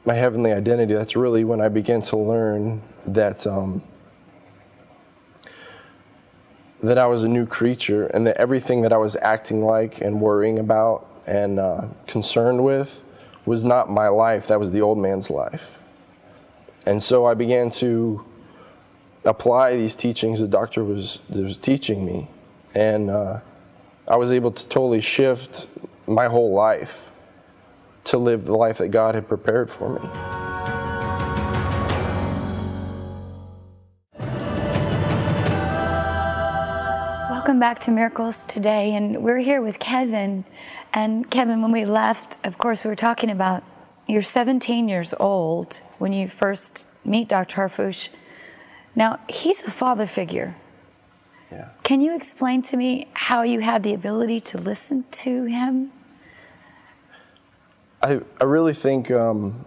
my 0.04 0.14
heavenly 0.14 0.52
identity, 0.52 0.94
that's 0.94 1.16
really 1.16 1.44
when 1.44 1.60
I 1.60 1.68
began 1.68 2.00
to 2.02 2.16
learn 2.16 2.82
that 3.06 3.46
um, 3.46 3.82
that 6.82 6.96
I 6.96 7.06
was 7.06 7.24
a 7.24 7.28
new 7.28 7.44
creature, 7.44 8.06
and 8.06 8.26
that 8.26 8.36
everything 8.36 8.82
that 8.82 8.92
I 8.92 8.96
was 8.96 9.16
acting 9.20 9.64
like 9.64 10.00
and 10.00 10.20
worrying 10.20 10.60
about 10.60 11.06
and 11.26 11.58
uh, 11.58 11.86
concerned 12.06 12.64
with 12.64 13.02
was 13.46 13.64
not 13.64 13.90
my 13.90 14.08
life. 14.08 14.46
That 14.46 14.60
was 14.60 14.70
the 14.70 14.80
old 14.80 14.98
man's 14.98 15.28
life. 15.28 15.74
And 16.86 17.02
so 17.02 17.26
I 17.26 17.34
began 17.34 17.70
to 17.70 18.24
apply 19.28 19.76
these 19.76 19.94
teachings 19.94 20.40
the 20.40 20.48
doctor 20.48 20.82
was, 20.82 21.20
was 21.28 21.58
teaching 21.58 22.04
me. 22.04 22.28
And 22.74 23.10
uh, 23.10 23.40
I 24.08 24.16
was 24.16 24.32
able 24.32 24.50
to 24.52 24.68
totally 24.68 25.02
shift 25.02 25.66
my 26.06 26.28
whole 26.28 26.52
life 26.52 27.08
to 28.04 28.16
live 28.16 28.46
the 28.46 28.56
life 28.56 28.78
that 28.78 28.88
God 28.88 29.14
had 29.14 29.28
prepared 29.28 29.70
for 29.70 29.90
me. 29.90 30.08
Welcome 37.30 37.60
back 37.60 37.80
to 37.80 37.90
Miracles 37.90 38.44
Today, 38.44 38.94
and 38.94 39.22
we're 39.22 39.38
here 39.38 39.60
with 39.60 39.78
Kevin. 39.78 40.44
And 40.94 41.30
Kevin, 41.30 41.60
when 41.60 41.72
we 41.72 41.84
left, 41.84 42.38
of 42.44 42.56
course, 42.56 42.84
we 42.84 42.88
were 42.88 42.96
talking 42.96 43.30
about 43.30 43.62
you're 44.06 44.22
17 44.22 44.88
years 44.88 45.12
old 45.20 45.82
when 45.98 46.14
you 46.14 46.28
first 46.28 46.86
meet 47.04 47.28
Dr. 47.28 47.56
Harfouche 47.56 48.08
now, 48.94 49.20
he's 49.28 49.62
a 49.62 49.70
father 49.70 50.06
figure. 50.06 50.56
Yeah. 51.50 51.70
Can 51.82 52.00
you 52.00 52.14
explain 52.14 52.62
to 52.62 52.76
me 52.76 53.08
how 53.14 53.42
you 53.42 53.60
had 53.60 53.82
the 53.82 53.94
ability 53.94 54.40
to 54.40 54.58
listen 54.58 55.04
to 55.10 55.44
him? 55.44 55.92
I, 58.02 58.20
I 58.40 58.44
really 58.44 58.74
think 58.74 59.10
um, 59.10 59.64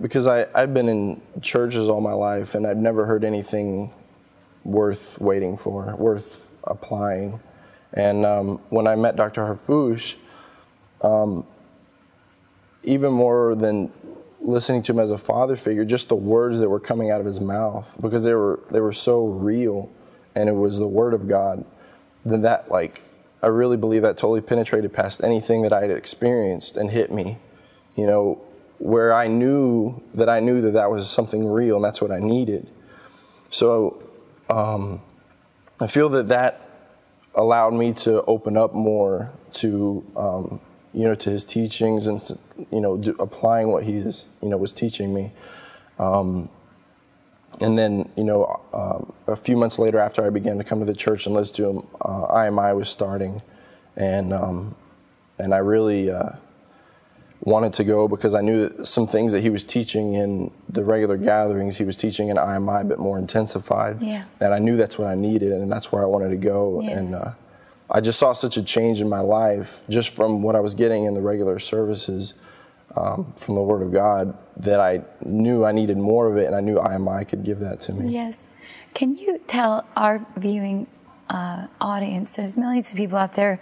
because 0.00 0.26
I, 0.26 0.46
I've 0.54 0.74
been 0.74 0.88
in 0.88 1.20
churches 1.40 1.88
all 1.88 2.00
my 2.00 2.12
life 2.12 2.54
and 2.54 2.66
I've 2.66 2.76
never 2.76 3.06
heard 3.06 3.24
anything 3.24 3.92
worth 4.64 5.20
waiting 5.20 5.56
for, 5.56 5.94
worth 5.96 6.48
applying. 6.64 7.40
And 7.92 8.26
um, 8.26 8.60
when 8.68 8.86
I 8.86 8.96
met 8.96 9.16
Dr. 9.16 9.42
Harfouche, 9.44 10.16
um, 11.02 11.46
even 12.82 13.12
more 13.12 13.54
than 13.54 13.92
listening 14.40 14.82
to 14.82 14.92
him 14.92 14.98
as 14.98 15.10
a 15.10 15.18
father 15.18 15.56
figure, 15.56 15.84
just 15.84 16.08
the 16.08 16.16
words 16.16 16.58
that 16.58 16.68
were 16.68 16.80
coming 16.80 17.10
out 17.10 17.20
of 17.20 17.26
his 17.26 17.40
mouth, 17.40 17.96
because 18.00 18.24
they 18.24 18.34
were 18.34 18.60
they 18.70 18.80
were 18.80 18.92
so 18.92 19.26
real, 19.26 19.90
and 20.34 20.48
it 20.48 20.54
was 20.54 20.78
the 20.78 20.88
word 20.88 21.14
of 21.14 21.28
God. 21.28 21.64
Then 22.24 22.42
that 22.42 22.70
like 22.70 23.02
I 23.42 23.46
really 23.46 23.76
believe 23.76 24.02
that 24.02 24.16
totally 24.16 24.40
penetrated 24.40 24.92
past 24.92 25.22
anything 25.22 25.62
that 25.62 25.72
I 25.72 25.82
had 25.82 25.90
experienced 25.90 26.76
and 26.76 26.90
hit 26.90 27.10
me. 27.10 27.38
You 27.96 28.06
know, 28.06 28.40
where 28.78 29.12
I 29.12 29.26
knew 29.26 30.02
that 30.14 30.28
I 30.28 30.40
knew 30.40 30.60
that 30.62 30.72
that 30.72 30.90
was 30.90 31.08
something 31.08 31.46
real 31.46 31.76
and 31.76 31.84
that's 31.84 32.00
what 32.00 32.10
I 32.10 32.18
needed. 32.18 32.68
So 33.50 34.02
um, 34.48 35.02
I 35.80 35.86
feel 35.86 36.08
that 36.10 36.28
that 36.28 36.60
allowed 37.34 37.74
me 37.74 37.92
to 37.92 38.22
open 38.24 38.56
up 38.56 38.74
more 38.74 39.32
to 39.52 40.04
um, 40.16 40.60
you 40.92 41.04
know 41.04 41.14
to 41.14 41.30
his 41.30 41.44
teachings 41.44 42.06
and 42.06 42.20
to, 42.20 42.38
you 42.70 42.80
know 42.80 42.96
do, 42.96 43.14
applying 43.18 43.68
what 43.68 43.84
he's 43.84 44.26
you 44.42 44.48
know 44.48 44.56
was 44.56 44.72
teaching 44.72 45.14
me. 45.14 45.32
Um, 45.98 46.48
and 47.60 47.76
then 47.78 48.08
you 48.16 48.24
know 48.24 48.60
um, 48.72 49.12
a 49.26 49.36
few 49.36 49.56
months 49.56 49.78
later, 49.78 49.98
after 49.98 50.24
I 50.24 50.30
began 50.30 50.58
to 50.58 50.64
come 50.64 50.80
to 50.80 50.86
the 50.86 50.94
church 50.94 51.26
and 51.26 51.34
listen 51.34 51.56
to 51.56 51.68
him, 51.70 51.86
uh, 52.00 52.34
IMI 52.34 52.74
was 52.74 52.88
starting, 52.88 53.42
and 53.96 54.32
um, 54.32 54.76
and 55.38 55.54
I 55.54 55.58
really. 55.58 56.10
Uh, 56.10 56.30
wanted 57.42 57.72
to 57.72 57.84
go 57.84 58.06
because 58.06 58.34
I 58.34 58.42
knew 58.42 58.68
that 58.68 58.86
some 58.86 59.06
things 59.06 59.32
that 59.32 59.40
he 59.40 59.50
was 59.50 59.64
teaching 59.64 60.14
in 60.14 60.50
the 60.68 60.84
regular 60.84 61.16
gatherings, 61.16 61.78
he 61.78 61.84
was 61.84 61.96
teaching 61.96 62.28
in 62.28 62.36
IMI, 62.36 62.88
but 62.88 62.98
more 62.98 63.18
intensified. 63.18 64.00
Yeah. 64.00 64.24
And 64.40 64.52
I 64.52 64.58
knew 64.58 64.76
that's 64.76 64.98
what 64.98 65.08
I 65.08 65.14
needed, 65.14 65.52
and 65.52 65.70
that's 65.70 65.90
where 65.90 66.02
I 66.02 66.06
wanted 66.06 66.30
to 66.30 66.36
go. 66.36 66.82
Yes. 66.82 66.98
And 66.98 67.14
uh, 67.14 67.32
I 67.90 68.00
just 68.00 68.18
saw 68.18 68.32
such 68.32 68.56
a 68.56 68.62
change 68.62 69.00
in 69.00 69.08
my 69.08 69.20
life 69.20 69.82
just 69.88 70.10
from 70.10 70.42
what 70.42 70.54
I 70.54 70.60
was 70.60 70.74
getting 70.74 71.04
in 71.04 71.14
the 71.14 71.20
regular 71.20 71.58
services 71.58 72.34
um, 72.96 73.32
from 73.36 73.56
the 73.56 73.62
Word 73.62 73.82
of 73.82 73.92
God 73.92 74.36
that 74.58 74.80
I 74.80 75.02
knew 75.24 75.64
I 75.64 75.72
needed 75.72 75.96
more 75.96 76.30
of 76.30 76.36
it, 76.36 76.46
and 76.46 76.54
I 76.54 76.60
knew 76.60 76.76
IMI 76.76 77.26
could 77.28 77.42
give 77.44 77.58
that 77.60 77.80
to 77.80 77.94
me. 77.94 78.12
Yes. 78.12 78.48
Can 78.94 79.16
you 79.16 79.40
tell 79.46 79.84
our 79.96 80.24
viewing 80.36 80.86
uh, 81.28 81.66
audience, 81.80 82.36
there's 82.36 82.56
millions 82.56 82.90
of 82.90 82.96
people 82.96 83.18
out 83.18 83.34
there, 83.34 83.60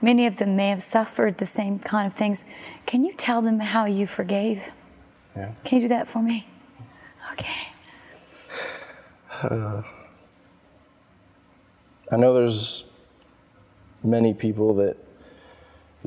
many 0.00 0.26
of 0.26 0.36
them 0.36 0.56
may 0.56 0.68
have 0.68 0.82
suffered 0.82 1.38
the 1.38 1.46
same 1.46 1.78
kind 1.78 2.06
of 2.06 2.14
things. 2.14 2.44
Can 2.86 3.04
you 3.04 3.12
tell 3.14 3.42
them 3.42 3.60
how 3.60 3.86
you 3.86 4.06
forgave? 4.06 4.72
Yeah. 5.36 5.52
Can 5.64 5.78
you 5.78 5.84
do 5.84 5.88
that 5.88 6.08
for 6.08 6.22
me? 6.22 6.46
Okay. 7.32 7.68
I 12.12 12.16
know 12.16 12.34
there's 12.34 12.84
many 14.04 14.34
people 14.34 14.74
that 14.74 14.96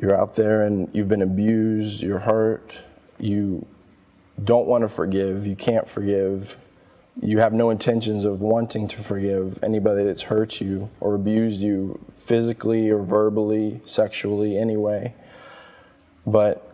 you're 0.00 0.16
out 0.16 0.36
there 0.36 0.62
and 0.62 0.88
you've 0.92 1.08
been 1.08 1.22
abused, 1.22 2.02
you're 2.02 2.20
hurt, 2.20 2.74
you 3.18 3.66
don't 4.42 4.66
want 4.66 4.82
to 4.82 4.88
forgive, 4.88 5.46
you 5.46 5.56
can't 5.56 5.88
forgive, 5.88 6.56
you 7.20 7.38
have 7.40 7.52
no 7.52 7.70
intentions 7.70 8.24
of 8.24 8.40
wanting 8.40 8.86
to 8.86 8.98
forgive 8.98 9.62
anybody 9.62 10.04
that's 10.04 10.22
hurt 10.22 10.60
you 10.60 10.88
or 11.00 11.14
abused 11.14 11.60
you 11.60 11.98
physically 12.14 12.90
or 12.90 13.02
verbally, 13.02 13.80
sexually, 13.84 14.56
anyway. 14.56 15.12
But 16.24 16.64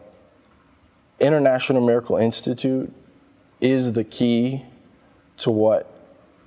International 1.18 1.80
Miracle 1.80 2.16
Institute 2.16 2.92
is 3.60 3.94
the 3.94 4.04
key 4.04 4.64
to 5.38 5.50
what 5.50 5.90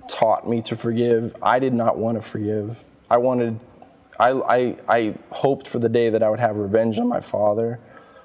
taught 0.08 0.48
me 0.48 0.62
to 0.62 0.76
forgive. 0.76 1.34
I 1.42 1.58
did 1.58 1.74
not 1.74 1.98
want 1.98 2.16
to 2.16 2.22
forgive. 2.22 2.84
I 3.10 3.16
wanted, 3.16 3.58
I, 4.18 4.30
I, 4.30 4.76
I 4.88 5.14
hoped 5.30 5.68
for 5.68 5.78
the 5.78 5.88
day 5.88 6.10
that 6.10 6.22
I 6.22 6.30
would 6.30 6.40
have 6.40 6.56
revenge 6.56 6.98
on 6.98 7.06
my 7.06 7.20
father, 7.20 7.78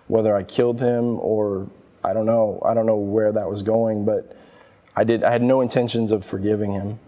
whether 0.07 0.35
I 0.35 0.43
killed 0.43 0.79
him 0.79 1.19
or 1.19 1.69
I 2.03 2.13
don't 2.13 2.25
know. 2.25 2.61
I 2.65 2.73
don't 2.73 2.85
know 2.85 2.97
where 2.97 3.31
that 3.31 3.49
was 3.49 3.63
going, 3.63 4.05
but 4.05 4.35
I 4.95 5.03
did. 5.03 5.23
I 5.23 5.31
had 5.31 5.41
no 5.41 5.61
intentions 5.61 6.11
of 6.11 6.25
forgiving 6.25 6.73
him. 6.73 6.99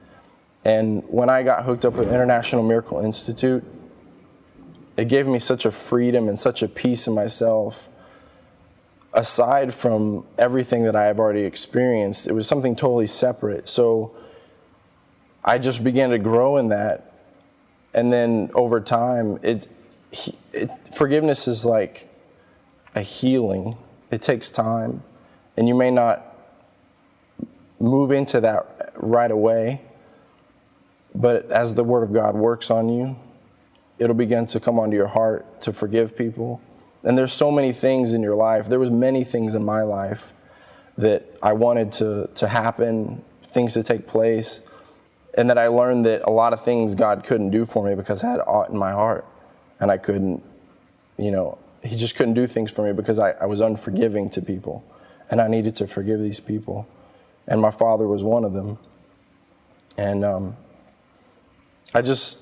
And 0.63 1.03
when 1.07 1.29
I 1.29 1.43
got 1.43 1.63
hooked 1.65 1.85
up 1.85 1.93
with 1.93 2.09
International 2.09 2.63
Miracle 2.63 2.99
Institute, 2.99 3.63
it 4.97 5.07
gave 5.07 5.27
me 5.27 5.39
such 5.39 5.65
a 5.65 5.71
freedom 5.71 6.27
and 6.27 6.39
such 6.39 6.63
a 6.63 6.67
peace 6.67 7.07
in 7.07 7.13
myself. 7.13 7.89
Aside 9.13 9.73
from 9.73 10.25
everything 10.37 10.83
that 10.83 10.95
I 10.95 11.05
have 11.05 11.19
already 11.19 11.43
experienced, 11.43 12.27
it 12.27 12.33
was 12.33 12.47
something 12.47 12.75
totally 12.75 13.07
separate. 13.07 13.67
So 13.67 14.15
I 15.43 15.57
just 15.57 15.83
began 15.83 16.09
to 16.09 16.17
grow 16.17 16.57
in 16.57 16.69
that. 16.69 17.04
And 17.95 18.11
then 18.11 18.51
over 18.53 18.81
time, 18.81 19.39
it, 19.41 19.67
it 20.53 20.69
forgiveness 20.93 21.47
is 21.47 21.65
like 21.65 22.09
a 22.93 23.01
healing. 23.01 23.77
It 24.11 24.21
takes 24.21 24.51
time. 24.51 25.01
And 25.57 25.67
you 25.67 25.73
may 25.73 25.89
not 25.89 26.35
move 27.79 28.11
into 28.11 28.41
that 28.41 28.91
right 28.97 29.31
away. 29.31 29.81
But 31.15 31.49
as 31.49 31.73
the 31.73 31.83
Word 31.83 32.03
of 32.03 32.11
God 32.11 32.35
works 32.35 32.69
on 32.69 32.89
you, 32.89 33.15
it'll 33.97 34.15
begin 34.15 34.45
to 34.47 34.59
come 34.59 34.77
onto 34.77 34.97
your 34.97 35.07
heart 35.07 35.61
to 35.61 35.71
forgive 35.71 36.17
people. 36.17 36.61
And 37.03 37.17
there's 37.17 37.31
so 37.31 37.51
many 37.51 37.71
things 37.71 38.11
in 38.11 38.21
your 38.21 38.35
life. 38.35 38.67
There 38.67 38.79
was 38.79 38.91
many 38.91 39.23
things 39.23 39.55
in 39.55 39.63
my 39.63 39.83
life 39.83 40.33
that 40.97 41.37
I 41.41 41.53
wanted 41.53 41.93
to, 41.93 42.29
to 42.35 42.47
happen, 42.49 43.23
things 43.41 43.73
to 43.73 43.83
take 43.83 44.07
place, 44.07 44.59
and 45.37 45.49
that 45.49 45.57
I 45.57 45.67
learned 45.67 46.05
that 46.05 46.21
a 46.23 46.31
lot 46.31 46.53
of 46.53 46.63
things 46.63 46.95
God 46.95 47.23
couldn't 47.23 47.51
do 47.51 47.65
for 47.65 47.85
me 47.85 47.95
because 47.95 48.23
I 48.23 48.31
had 48.31 48.39
aught 48.41 48.69
in 48.69 48.77
my 48.77 48.91
heart. 48.91 49.25
And 49.79 49.91
I 49.91 49.97
couldn't, 49.97 50.41
you 51.17 51.31
know, 51.31 51.57
He 51.83 51.95
just 51.95 52.15
couldn't 52.15 52.33
do 52.33 52.47
things 52.47 52.71
for 52.71 52.83
me 52.83 52.93
because 52.93 53.19
I, 53.19 53.31
I 53.31 53.45
was 53.45 53.59
unforgiving 53.59 54.29
to 54.31 54.41
people. 54.41 54.83
And 55.29 55.41
I 55.41 55.47
needed 55.47 55.75
to 55.75 55.87
forgive 55.87 56.19
these 56.19 56.39
people 56.39 56.87
and 57.47 57.61
my 57.61 57.71
father 57.71 58.07
was 58.07 58.23
one 58.23 58.43
of 58.43 58.53
them. 58.53 58.77
And 59.97 60.25
um, 60.25 60.57
I 61.93 62.01
just, 62.01 62.41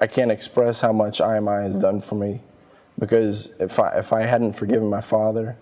I 0.00 0.06
can't 0.06 0.30
express 0.30 0.80
how 0.80 0.92
much 0.92 1.18
IMI 1.18 1.62
has 1.62 1.80
done 1.80 2.00
for 2.00 2.14
me, 2.14 2.40
because 2.98 3.54
if 3.60 3.78
I 3.78 3.98
if 3.98 4.12
I 4.12 4.22
hadn't 4.22 4.52
forgiven 4.52 4.88
my 4.88 5.00
father, 5.00 5.56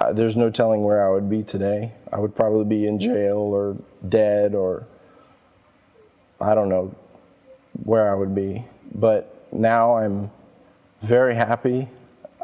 uh, 0.00 0.12
there's 0.12 0.36
no 0.36 0.50
telling 0.50 0.84
where 0.84 1.06
I 1.06 1.10
would 1.10 1.28
be 1.28 1.42
today. 1.42 1.92
I 2.12 2.18
would 2.18 2.34
probably 2.34 2.64
be 2.64 2.86
in 2.86 2.98
jail 2.98 3.38
or 3.38 3.76
dead 4.08 4.54
or 4.54 4.86
I 6.40 6.54
don't 6.54 6.68
know 6.68 6.94
where 7.84 8.10
I 8.10 8.14
would 8.14 8.34
be. 8.34 8.64
But 8.94 9.46
now 9.52 9.96
I'm 9.96 10.30
very 11.00 11.34
happy. 11.34 11.88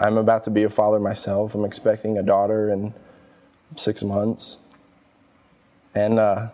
I'm 0.01 0.17
about 0.17 0.45
to 0.45 0.51
be 0.51 0.63
a 0.63 0.69
father 0.69 1.01
myself. 1.01 1.55
I'm 1.55 1.65
expecting 1.65 2.19
a 2.19 2.23
daughter 2.23 2.71
in 2.71 2.95
six 3.77 4.03
months. 4.03 4.59
And 5.95 6.19
uh, 6.19 6.49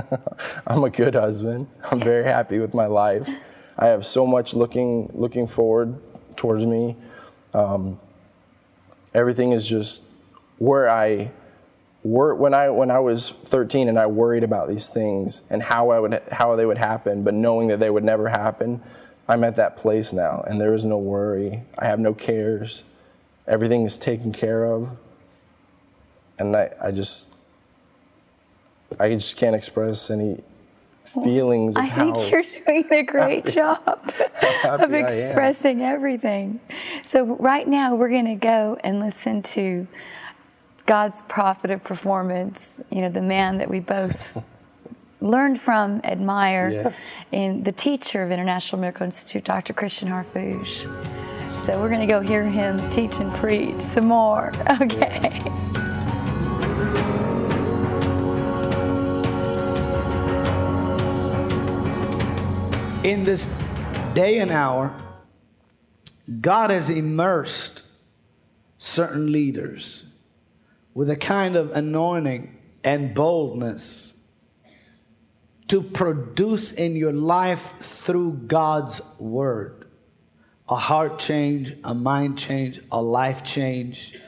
I'm 0.66 0.84
a 0.84 0.90
good 0.90 1.14
husband. 1.14 1.68
I'm 1.90 2.00
very 2.00 2.24
happy 2.24 2.58
with 2.58 2.74
my 2.74 2.86
life. 2.86 3.28
I 3.76 3.88
have 3.88 4.06
so 4.06 4.26
much 4.26 4.54
looking 4.54 5.10
looking 5.12 5.46
forward 5.46 6.00
towards 6.36 6.64
me. 6.64 6.96
Um, 7.54 8.00
everything 9.14 9.52
is 9.52 9.68
just 9.68 10.04
where 10.58 10.88
I 10.88 11.30
were 12.04 12.34
when 12.34 12.54
I 12.54 12.70
when 12.70 12.90
I 12.90 12.98
was 13.00 13.30
13 13.30 13.88
and 13.88 13.98
I 13.98 14.06
worried 14.06 14.44
about 14.44 14.68
these 14.68 14.86
things 14.88 15.42
and 15.50 15.62
how 15.62 15.90
I 15.90 15.98
would 15.98 16.22
how 16.32 16.56
they 16.56 16.66
would 16.66 16.78
happen, 16.78 17.24
but 17.24 17.34
knowing 17.34 17.68
that 17.68 17.80
they 17.80 17.90
would 17.90 18.04
never 18.04 18.28
happen. 18.28 18.82
I'm 19.30 19.44
at 19.44 19.56
that 19.56 19.76
place 19.76 20.14
now, 20.14 20.42
and 20.48 20.58
there 20.58 20.72
is 20.72 20.86
no 20.86 20.96
worry. 20.96 21.64
I 21.78 21.84
have 21.84 22.00
no 22.00 22.14
cares. 22.14 22.82
Everything 23.46 23.82
is 23.84 23.98
taken 23.98 24.32
care 24.32 24.64
of 24.64 24.96
and 26.38 26.56
I, 26.56 26.70
I 26.80 26.90
just 26.90 27.34
I 28.98 29.10
just 29.10 29.36
can't 29.36 29.54
express 29.54 30.10
any 30.10 30.42
feelings 31.04 31.76
of 31.76 31.84
I 31.84 31.88
think 31.88 32.30
you're 32.30 32.42
doing 32.42 32.92
a 32.92 33.02
great 33.02 33.46
job 33.46 33.80
of 33.86 34.14
happy 34.40 34.82
I 34.82 34.84
am. 34.84 34.94
expressing 34.94 35.82
everything. 35.82 36.60
So 37.04 37.36
right 37.36 37.66
now 37.66 37.94
we're 37.94 38.10
going 38.10 38.26
to 38.26 38.34
go 38.34 38.78
and 38.84 39.00
listen 39.00 39.42
to 39.42 39.86
God's 40.88 41.20
prophet 41.28 41.70
of 41.70 41.84
performance. 41.84 42.80
You 42.90 43.02
know, 43.02 43.10
the 43.10 43.20
man 43.20 43.58
that 43.58 43.68
we 43.68 43.78
both 43.78 44.42
learned 45.20 45.60
from, 45.60 46.00
admire, 46.02 46.70
Yes. 46.70 46.96
and 47.30 47.62
the 47.66 47.72
teacher 47.72 48.22
of 48.22 48.32
International 48.32 48.80
Miracle 48.80 49.04
Institute, 49.04 49.44
Dr. 49.44 49.74
Christian 49.74 50.08
Harfouche. 50.08 50.86
So 51.58 51.78
we're 51.78 51.90
going 51.90 52.00
to 52.00 52.06
go 52.06 52.20
hear 52.20 52.42
him 52.42 52.88
teach 52.88 53.14
and 53.16 53.30
preach 53.34 53.80
some 53.82 54.06
more. 54.06 54.52
Okay. 54.80 55.42
in 63.04 63.24
this 63.24 63.46
day 64.14 64.38
and 64.38 64.50
hour, 64.50 64.94
God 66.40 66.70
has 66.70 66.90
immersed 66.90 67.86
certain 68.78 69.30
leaders 69.32 70.04
with 70.98 71.10
a 71.10 71.16
kind 71.16 71.54
of 71.54 71.70
anointing 71.70 72.58
and 72.82 73.14
boldness 73.14 74.20
to 75.68 75.80
produce 75.80 76.72
in 76.72 76.96
your 76.96 77.12
life 77.12 77.76
through 77.78 78.32
God's 78.32 79.00
word 79.20 79.86
a 80.68 80.74
heart 80.74 81.20
change, 81.20 81.72
a 81.84 81.94
mind 81.94 82.36
change, 82.36 82.80
a 82.90 83.00
life 83.00 83.44
change, 83.44 84.18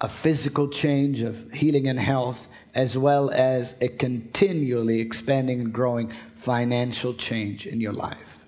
a 0.00 0.08
physical 0.08 0.68
change 0.68 1.22
of 1.22 1.52
healing 1.52 1.86
and 1.86 2.00
health, 2.00 2.48
as 2.74 2.98
well 2.98 3.30
as 3.30 3.80
a 3.80 3.86
continually 3.86 4.98
expanding 4.98 5.60
and 5.60 5.72
growing 5.72 6.12
financial 6.34 7.14
change 7.14 7.68
in 7.68 7.80
your 7.80 7.92
life. 7.92 8.46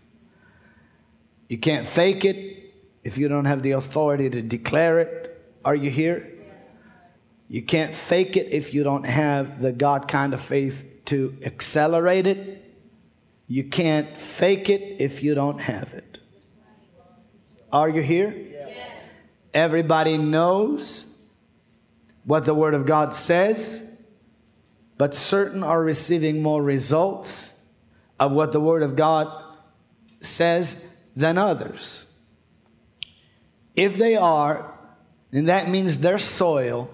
You 1.49 1.59
can't 1.59 1.87
fake 1.87 2.25
it 2.25 2.75
if 3.05 3.17
you 3.17 3.29
don't 3.29 3.45
have 3.45 3.63
the 3.63 3.71
authority 3.71 4.29
to 4.31 4.43
declare 4.43 4.99
it. 4.99 5.41
Are 5.65 5.77
you 5.77 5.93
here? 5.93 6.33
You 7.49 7.63
can't 7.63 7.95
fake 7.95 8.37
it 8.37 8.49
if 8.53 8.75
you 8.75 8.83
don't 8.83 9.07
have 9.07 9.61
the 9.61 9.73
God 9.73 10.09
kind 10.09 10.35
of 10.35 10.41
faith 10.41 11.05
to 11.07 11.37
accelerate 11.45 12.27
it. 12.27 12.63
You 13.47 13.65
can't 13.65 14.17
fake 14.17 14.69
it 14.69 15.01
if 15.01 15.23
you 15.23 15.35
don't 15.35 15.61
have 15.61 15.95
it. 15.95 16.19
Are 17.73 17.89
you 17.89 18.03
here? 18.03 18.35
Yes. 18.35 19.05
Everybody 19.55 20.19
knows 20.19 21.17
what 22.25 22.45
the 22.45 22.55
Word 22.55 22.75
of 22.75 22.87
God 22.87 23.15
says, 23.15 24.03
but 24.99 25.15
certain 25.15 25.63
are 25.63 25.81
receiving 25.81 26.43
more 26.43 26.63
results 26.63 27.65
of 28.19 28.33
what 28.33 28.51
the 28.53 28.61
Word 28.61 28.83
of 28.83 28.97
God 28.97 29.31
says 30.21 31.05
than 31.15 31.39
others. 31.39 32.07
If 33.77 33.97
they 33.97 34.17
are, 34.17 34.73
then 35.31 35.45
that 35.45 35.69
means 35.69 35.99
their 35.99 36.19
soil, 36.19 36.91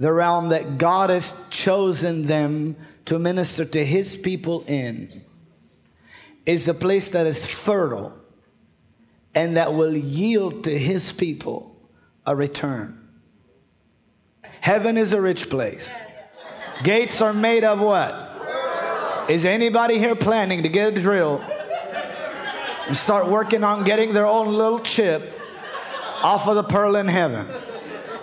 the 0.00 0.10
realm 0.10 0.48
that 0.48 0.78
God 0.78 1.10
has 1.10 1.46
chosen 1.50 2.26
them 2.26 2.74
to 3.04 3.18
minister 3.18 3.66
to 3.66 3.84
His 3.84 4.16
people 4.16 4.64
in, 4.66 5.22
is 6.46 6.66
a 6.66 6.74
place 6.74 7.10
that 7.10 7.26
is 7.26 7.46
fertile 7.46 8.18
and 9.34 9.58
that 9.58 9.74
will 9.74 9.94
yield 9.94 10.64
to 10.64 10.76
His 10.76 11.12
people 11.12 11.76
a 12.26 12.34
return. 12.34 12.96
Heaven 14.62 14.96
is 14.96 15.12
a 15.12 15.20
rich 15.20 15.50
place. 15.50 16.00
Gates 16.82 17.20
are 17.20 17.34
made 17.34 17.62
of 17.62 17.80
what? 17.80 18.26
Is 19.28 19.44
anybody 19.44 19.98
here 19.98 20.16
planning 20.16 20.62
to 20.62 20.70
get 20.70 20.96
a 20.96 21.00
drill 21.00 21.40
and 22.86 22.96
start 22.96 23.28
working 23.28 23.64
on 23.64 23.84
getting 23.84 24.14
their 24.14 24.26
own 24.26 24.54
little 24.54 24.80
chip 24.80 25.38
off 26.22 26.48
of 26.48 26.54
the 26.54 26.64
pearl 26.64 26.96
in 26.96 27.06
heaven? 27.06 27.46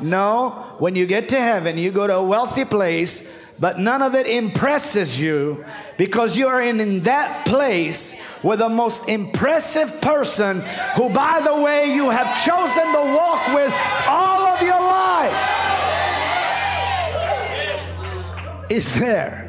No, 0.02 0.67
when 0.80 0.96
you 0.96 1.06
get 1.06 1.30
to 1.30 1.40
heaven, 1.40 1.78
you 1.78 1.92
go 1.92 2.08
to 2.08 2.16
a 2.16 2.24
wealthy 2.24 2.66
place, 2.66 3.44
but 3.60 3.80
none 3.80 4.02
of 4.02 4.14
it 4.14 4.28
impresses 4.28 5.20
you 5.20 5.66
because 5.98 6.38
you 6.38 6.48
are 6.48 6.62
in, 6.62 6.80
in 6.80 7.02
that 7.02 7.46
place 7.46 8.24
with 8.44 8.60
the 8.60 8.70
most 8.70 9.10
impressive 9.10 10.00
person 10.02 10.62
who, 10.96 11.10
by 11.10 11.42
the 11.42 11.56
way, 11.56 11.94
you 11.94 12.10
have 12.10 12.44
chosen 12.46 12.86
to 12.86 13.16
walk 13.16 13.48
with 13.54 13.74
all 14.08 14.42
of 14.48 14.62
your 14.62 14.80
life. 14.80 15.54
Is 18.70 19.00
there. 19.00 19.46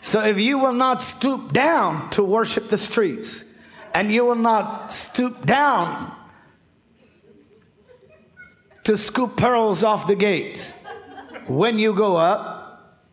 So 0.00 0.22
if 0.22 0.40
you 0.40 0.58
will 0.58 0.72
not 0.72 1.00
stoop 1.00 1.52
down 1.52 2.10
to 2.10 2.24
worship 2.24 2.68
the 2.68 2.78
streets, 2.78 3.44
and 3.94 4.10
you 4.10 4.24
will 4.24 4.34
not 4.34 4.92
stoop 4.92 5.46
down 5.46 6.12
to 8.84 8.96
scoop 8.96 9.36
pearls 9.36 9.84
off 9.84 10.06
the 10.06 10.16
gate 10.16 10.72
when 11.46 11.78
you 11.78 11.94
go 11.94 12.16
up, 12.16 12.60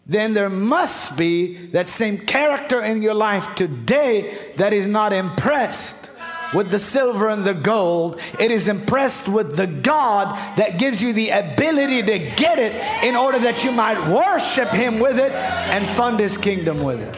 then 0.06 0.34
there 0.34 0.50
must 0.50 1.18
be 1.18 1.68
that 1.68 1.88
same 1.88 2.18
character 2.18 2.82
in 2.84 3.02
your 3.02 3.14
life 3.14 3.54
today 3.56 4.54
that 4.58 4.74
is 4.74 4.88
not 4.88 5.14
impressed 5.14 6.10
with 6.54 6.72
the 6.72 6.80
silver 6.80 7.30
and 7.30 7.46
the 7.46 7.54
gold. 7.54 8.20
It 8.40 8.50
is 8.50 8.68
impressed 8.68 9.28
with 9.28 9.56
the 9.56 9.68
God 9.68 10.58
that 10.58 10.80
gives 10.80 11.04
you 11.04 11.14
the 11.14 11.30
ability 11.30 12.02
to 12.04 12.36
get 12.36 12.58
it 12.58 12.74
in 13.04 13.16
order 13.16 13.38
that 13.40 13.64
you 13.64 13.72
might 13.72 14.10
worship 14.10 14.70
Him 14.70 15.00
with 15.00 15.20
it 15.20 15.32
and 15.32 15.88
fund 15.88 16.20
His 16.20 16.38
kingdom 16.38 16.82
with 16.84 17.02
it. 17.02 17.18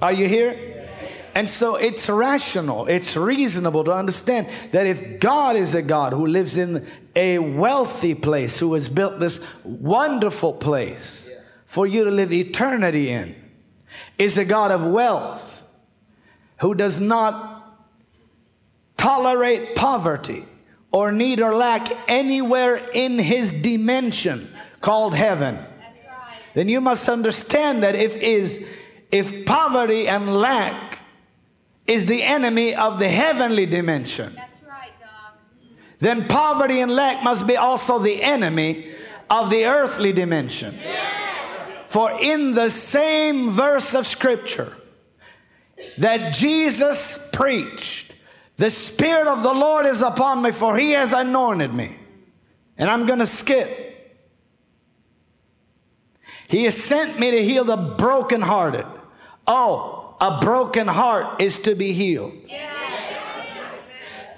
Are 0.00 0.12
you 0.12 0.28
here? 0.28 0.70
And 1.34 1.48
so 1.48 1.76
it's 1.76 2.08
rational, 2.08 2.86
it's 2.86 3.16
reasonable 3.16 3.84
to 3.84 3.92
understand 3.92 4.48
that 4.72 4.86
if 4.86 5.20
God 5.20 5.56
is 5.56 5.74
a 5.74 5.82
God 5.82 6.12
who 6.12 6.26
lives 6.26 6.58
in 6.58 6.86
a 7.16 7.38
wealthy 7.38 8.14
place, 8.14 8.58
who 8.58 8.74
has 8.74 8.88
built 8.88 9.18
this 9.18 9.62
wonderful 9.64 10.52
place 10.52 11.30
for 11.66 11.86
you 11.86 12.04
to 12.04 12.10
live 12.10 12.32
eternity 12.32 13.10
in, 13.10 13.34
is 14.18 14.38
a 14.38 14.44
God 14.44 14.70
of 14.70 14.86
wealth, 14.86 15.68
who 16.58 16.74
does 16.74 17.00
not 17.00 17.78
tolerate 18.96 19.74
poverty 19.74 20.44
or 20.92 21.10
need 21.12 21.40
or 21.40 21.54
lack 21.54 21.90
anywhere 22.08 22.76
in 22.92 23.18
his 23.18 23.62
dimension 23.62 24.46
called 24.80 25.14
heaven, 25.14 25.56
right. 25.56 25.66
then 26.54 26.68
you 26.68 26.80
must 26.80 27.08
understand 27.08 27.82
that 27.82 27.94
if 27.94 28.16
is 28.16 28.78
if 29.10 29.44
poverty 29.46 30.06
and 30.06 30.40
lack 30.40 31.00
is 31.86 32.06
the 32.06 32.22
enemy 32.22 32.74
of 32.74 32.98
the 32.98 33.08
heavenly 33.08 33.66
dimension, 33.66 34.32
right, 34.36 34.49
then 36.00 36.26
poverty 36.26 36.80
and 36.80 36.90
lack 36.90 37.22
must 37.22 37.46
be 37.46 37.56
also 37.56 37.98
the 37.98 38.22
enemy 38.22 38.90
of 39.28 39.50
the 39.50 39.66
earthly 39.66 40.12
dimension. 40.12 40.74
For 41.86 42.10
in 42.20 42.54
the 42.54 42.70
same 42.70 43.50
verse 43.50 43.94
of 43.94 44.06
scripture 44.06 44.76
that 45.98 46.32
Jesus 46.32 47.30
preached, 47.32 48.14
the 48.56 48.70
Spirit 48.70 49.26
of 49.26 49.42
the 49.42 49.52
Lord 49.52 49.86
is 49.86 50.02
upon 50.02 50.42
me, 50.42 50.50
for 50.52 50.76
He 50.76 50.92
hath 50.92 51.12
anointed 51.12 51.72
me. 51.72 51.96
And 52.76 52.90
I'm 52.90 53.06
going 53.06 53.18
to 53.18 53.26
skip. 53.26 53.68
He 56.48 56.64
has 56.64 56.82
sent 56.82 57.18
me 57.20 57.30
to 57.30 57.44
heal 57.44 57.64
the 57.64 57.76
brokenhearted. 57.76 58.86
Oh, 59.46 60.16
a 60.20 60.40
broken 60.40 60.86
heart 60.86 61.40
is 61.40 61.60
to 61.60 61.74
be 61.74 61.92
healed. 61.92 62.32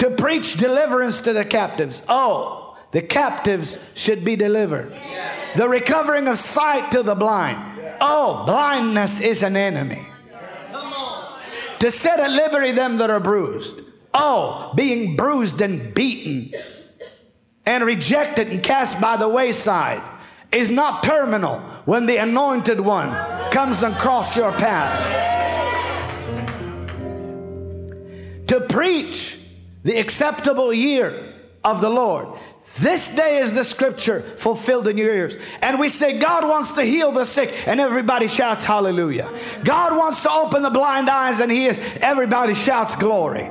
To 0.02 0.10
preach 0.10 0.56
deliverance 0.56 1.20
to 1.20 1.32
the 1.32 1.44
captives. 1.44 2.02
Oh, 2.08 2.76
the 2.90 3.02
captives 3.02 3.92
should 3.94 4.24
be 4.24 4.34
delivered. 4.34 4.90
Yes. 4.90 5.56
The 5.56 5.68
recovering 5.68 6.26
of 6.26 6.40
sight 6.40 6.90
to 6.90 7.04
the 7.04 7.14
blind. 7.14 7.80
Oh, 8.00 8.42
blindness 8.44 9.20
is 9.20 9.44
an 9.44 9.56
enemy. 9.56 10.04
To 11.78 11.88
set 11.88 12.18
at 12.18 12.32
liberty 12.32 12.72
them 12.72 12.98
that 12.98 13.10
are 13.10 13.20
bruised. 13.20 13.80
Oh, 14.12 14.72
being 14.74 15.14
bruised 15.14 15.60
and 15.60 15.94
beaten 15.94 16.52
and 17.64 17.84
rejected 17.84 18.48
and 18.48 18.60
cast 18.60 19.00
by 19.00 19.16
the 19.16 19.28
wayside 19.28 20.02
is 20.50 20.68
not 20.68 21.04
terminal 21.04 21.60
when 21.84 22.06
the 22.06 22.16
anointed 22.16 22.80
one 22.80 23.10
comes 23.52 23.84
across 23.84 24.36
your 24.36 24.50
path. 24.50 24.98
To 28.48 28.60
preach 28.62 29.38
the 29.82 29.98
acceptable 29.98 30.72
year 30.72 31.34
of 31.64 31.80
the 31.80 31.90
Lord. 31.90 32.28
This 32.78 33.14
day 33.14 33.38
is 33.38 33.52
the 33.52 33.64
scripture 33.64 34.20
fulfilled 34.20 34.88
in 34.88 34.96
your 34.96 35.14
ears. 35.14 35.36
And 35.60 35.78
we 35.78 35.88
say, 35.88 36.18
God 36.18 36.48
wants 36.48 36.72
to 36.72 36.82
heal 36.82 37.12
the 37.12 37.24
sick, 37.24 37.50
and 37.68 37.78
everybody 37.80 38.28
shouts 38.28 38.64
hallelujah. 38.64 39.30
God 39.62 39.96
wants 39.96 40.22
to 40.22 40.30
open 40.30 40.62
the 40.62 40.70
blind 40.70 41.10
eyes, 41.10 41.40
and 41.40 41.52
He 41.52 41.66
is, 41.66 41.78
everybody 42.00 42.54
shouts 42.54 42.94
glory. 42.94 43.50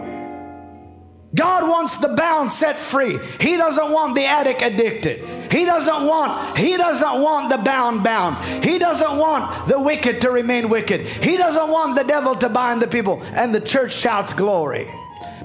God 1.33 1.69
wants 1.69 1.97
the 1.97 2.09
bound 2.09 2.51
set 2.51 2.77
free. 2.77 3.17
He 3.39 3.55
doesn't 3.55 3.91
want 3.91 4.15
the 4.15 4.25
addict 4.25 4.61
addicted. 4.61 5.51
He 5.51 5.63
doesn't 5.63 6.05
want 6.05 6.57
he 6.57 6.75
doesn't 6.75 7.21
want 7.21 7.49
the 7.49 7.57
bound 7.57 8.03
bound. 8.03 8.65
He 8.65 8.77
doesn't 8.77 9.17
want 9.17 9.67
the 9.67 9.79
wicked 9.79 10.19
to 10.21 10.29
remain 10.29 10.67
wicked. 10.67 11.05
He 11.05 11.37
doesn't 11.37 11.69
want 11.69 11.95
the 11.95 12.03
devil 12.03 12.35
to 12.35 12.49
bind 12.49 12.81
the 12.81 12.87
people 12.87 13.23
and 13.23 13.55
the 13.55 13.61
church 13.61 13.93
shouts 13.93 14.33
glory. 14.33 14.91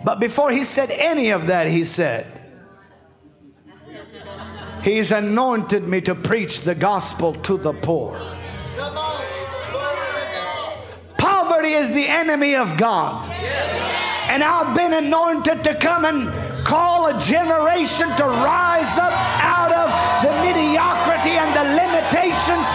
But 0.07 0.21
before 0.21 0.53
he 0.53 0.63
said 0.63 0.93
any 0.93 1.31
of 1.31 1.49
that 1.49 1.67
he 1.67 1.83
said 1.83 2.25
He's 4.85 5.11
anointed 5.11 5.83
me 5.83 6.01
to 6.03 6.15
preach 6.15 6.61
the 6.61 6.77
gospel 6.77 7.35
to 7.35 7.57
the 7.57 7.73
poor. 7.73 8.13
Poverty 11.19 11.73
is 11.73 11.91
the 11.91 12.07
enemy 12.07 12.55
of 12.55 12.77
God. 12.77 13.29
And 14.31 14.45
I've 14.45 14.77
been 14.77 14.93
anointed 14.93 15.65
to 15.65 15.75
come 15.75 16.05
and 16.05 16.65
call 16.65 17.09
a 17.09 17.21
generation 17.21 18.07
to 18.17 18.25
rise 18.27 18.99
up 18.99 19.13
out 19.43 19.73
of 19.73 19.91
the 20.23 20.31
mediocrity 20.47 21.35
and 21.35 21.51
the 21.51 21.67
limitations 21.83 22.67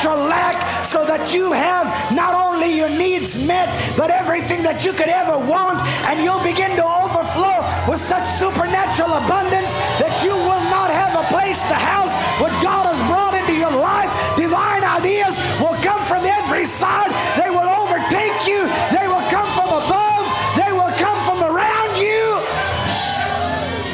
natural 0.00 0.28
lack 0.28 0.82
so 0.82 1.04
that 1.04 1.34
you 1.34 1.52
have 1.52 1.84
not 2.14 2.32
only 2.32 2.72
your 2.74 2.88
needs 2.88 3.36
met, 3.36 3.68
but 3.98 4.10
everything 4.10 4.62
that 4.62 4.82
you 4.82 4.92
could 4.92 5.12
ever 5.12 5.36
want, 5.36 5.76
and 6.08 6.24
you'll 6.24 6.42
begin 6.42 6.74
to 6.76 6.84
overflow 6.84 7.60
with 7.84 8.00
such 8.00 8.24
supernatural 8.24 9.12
abundance 9.12 9.76
that 10.00 10.12
you 10.24 10.32
will 10.32 10.64
not 10.72 10.88
have 10.88 11.12
a 11.20 11.24
place 11.28 11.60
to 11.68 11.76
house 11.76 12.16
what 12.40 12.48
God 12.64 12.88
has 12.88 12.96
brought 13.12 13.36
into 13.36 13.52
your 13.52 13.72
life. 13.76 14.08
Divine 14.40 14.84
ideas 14.84 15.36
will 15.60 15.76
come 15.84 16.00
from 16.08 16.24
every 16.24 16.64
side, 16.64 17.12
they 17.36 17.52
will 17.52 17.68
overtake 17.68 18.48
you, 18.48 18.64
they 18.96 19.04
will 19.04 19.26
come 19.28 19.48
from 19.52 19.68
above. 19.68 20.24
They 20.56 20.72
will 20.72 20.92
come 20.96 21.20
from 21.28 21.44
around 21.44 22.00
you. 22.00 22.40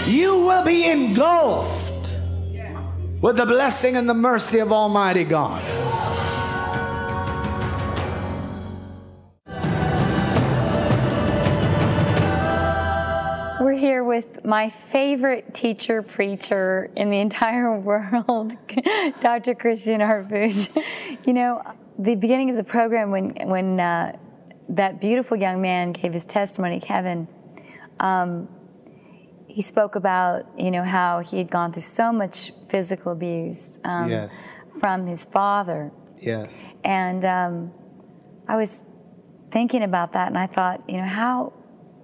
You 0.07 0.39
will 0.39 0.65
be 0.65 0.89
engulfed 0.89 2.15
with 3.21 3.37
the 3.37 3.47
blessing 3.47 3.97
and 3.97 4.09
the 4.09 4.15
mercy 4.15 4.61
of 4.61 4.73
Almighty 4.73 5.25
God. 5.25 5.86
Here 13.87 14.03
with 14.03 14.45
my 14.45 14.69
favorite 14.69 15.55
teacher 15.55 16.03
preacher 16.03 16.91
in 16.97 17.09
the 17.09 17.21
entire 17.21 17.79
world, 17.91 18.53
Dr. 19.23 19.55
Christian 19.55 20.01
Harfouche. 20.01 20.69
You 21.25 21.33
know, 21.33 21.63
the 21.97 22.17
beginning 22.17 22.51
of 22.51 22.57
the 22.57 22.65
program 22.65 23.13
when 23.13 23.31
when 23.45 23.79
uh, 23.79 24.17
that 24.71 25.01
beautiful 25.01 25.37
young 25.37 25.63
man 25.63 25.93
gave 25.93 26.13
his 26.13 26.27
testimony, 26.27 26.81
Kevin. 26.81 27.29
Um, 28.01 28.49
he 29.47 29.63
spoke 29.63 29.95
about 29.95 30.45
you 30.59 30.73
know 30.73 30.83
how 30.83 31.21
he 31.21 31.39
had 31.39 31.49
gone 31.49 31.73
through 31.73 31.83
so 31.83 32.11
much 32.13 32.51
physical 32.69 33.13
abuse 33.13 33.79
um, 33.85 34.11
Yes. 34.11 34.51
from 34.81 35.07
his 35.07 35.25
father, 35.25 35.93
Yes. 36.19 36.75
and 36.83 37.25
um, 37.25 37.73
I 38.49 38.57
was 38.57 38.83
thinking 39.53 39.85
about 39.85 40.13
that, 40.15 40.27
and 40.27 40.37
I 40.37 40.49
thought, 40.49 40.83
you 40.89 40.97
know, 40.97 41.07
how 41.23 41.53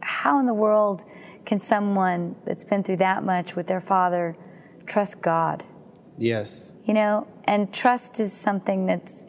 how 0.00 0.38
in 0.38 0.46
the 0.46 0.54
world 0.54 1.04
can 1.44 1.58
someone 1.58 2.36
that's 2.44 2.64
been 2.64 2.82
through 2.82 2.96
that 2.96 3.24
much 3.24 3.56
with 3.56 3.66
their 3.66 3.80
father 3.80 4.36
trust 4.86 5.20
God? 5.22 5.64
Yes. 6.18 6.74
You 6.84 6.94
know, 6.94 7.26
and 7.44 7.72
trust 7.72 8.20
is 8.20 8.32
something 8.32 8.86
that's 8.86 9.26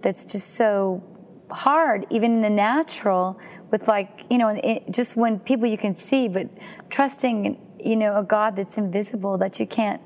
that's 0.00 0.24
just 0.24 0.54
so 0.54 1.02
hard, 1.50 2.06
even 2.10 2.34
in 2.34 2.40
the 2.40 2.50
natural, 2.50 3.38
with 3.70 3.88
like 3.88 4.24
you 4.30 4.38
know, 4.38 4.48
it, 4.48 4.90
just 4.90 5.16
when 5.16 5.38
people 5.40 5.66
you 5.66 5.78
can 5.78 5.94
see, 5.94 6.28
but 6.28 6.48
trusting, 6.90 7.58
you 7.78 7.96
know, 7.96 8.16
a 8.16 8.22
God 8.22 8.56
that's 8.56 8.78
invisible 8.78 9.38
that 9.38 9.60
you 9.60 9.66
can't, 9.66 10.00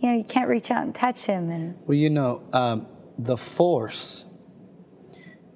you 0.00 0.10
know, 0.10 0.16
you 0.16 0.24
can't 0.24 0.48
reach 0.48 0.70
out 0.70 0.84
and 0.84 0.94
touch 0.94 1.26
him, 1.26 1.50
and 1.50 1.76
Well, 1.86 1.96
you 1.96 2.10
know, 2.10 2.42
um, 2.52 2.86
the 3.18 3.36
force 3.36 4.26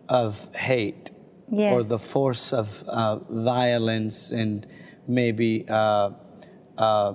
of 0.09 0.55
hate 0.55 1.11
yes, 1.51 1.73
or 1.73 1.83
the 1.83 1.99
force 1.99 2.53
of 2.53 2.83
uh, 2.89 3.17
violence 3.29 4.33
and 4.33 4.67
maybe 5.11 5.67
uh, 5.69 6.11
uh, 6.79 7.15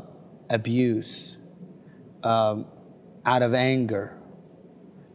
abuse 0.49 1.37
um, 2.23 2.65
out 3.25 3.41
of 3.41 3.53
anger 3.53 4.17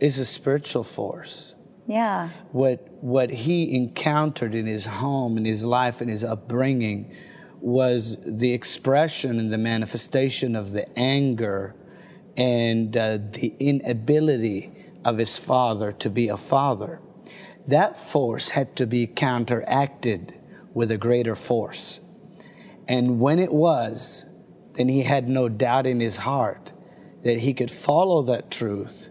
is 0.01 0.19
a 0.19 0.25
spiritual 0.25 0.83
force. 0.83 1.55
yeah, 1.87 2.31
What, 2.53 2.89
what 3.01 3.31
he 3.31 3.75
encountered 3.77 4.55
in 4.55 4.67
his 4.67 4.87
home, 4.87 5.37
in 5.37 5.45
his 5.45 5.63
life, 5.65 6.01
in 6.01 6.09
his 6.09 6.25
upbringing 6.25 7.15
was 7.61 8.17
the 8.25 8.53
expression 8.53 9.39
and 9.39 9.51
the 9.51 9.59
manifestation 9.59 10.57
of 10.57 10.73
the 10.73 10.99
anger 10.99 11.75
and 12.37 12.97
uh, 12.97 13.19
the 13.19 13.55
inability 13.59 14.73
of 15.05 15.19
his 15.19 15.37
father 15.37 15.93
to 15.93 16.09
be 16.09 16.29
a 16.29 16.37
father. 16.37 17.01
That 17.67 17.97
force 17.97 18.51
had 18.51 18.77
to 18.77 18.87
be 18.87 19.07
counteracted 19.07 20.35
with 20.73 20.91
a 20.91 20.97
greater 20.97 21.37
force. 21.37 22.01
And 22.89 23.21
when 23.21 23.39
it 23.39 23.53
was, 23.53 24.27
then 24.75 24.89
he 24.89 25.03
had 25.03 25.29
no 25.29 25.49
doubt 25.49 25.87
in 25.87 26.01
his 26.01 26.19
heart 26.19 26.73
that 27.23 27.39
he 27.39 27.55
could 27.55 27.71
follow 27.71 28.23
that 28.23 28.51
truth 28.51 29.11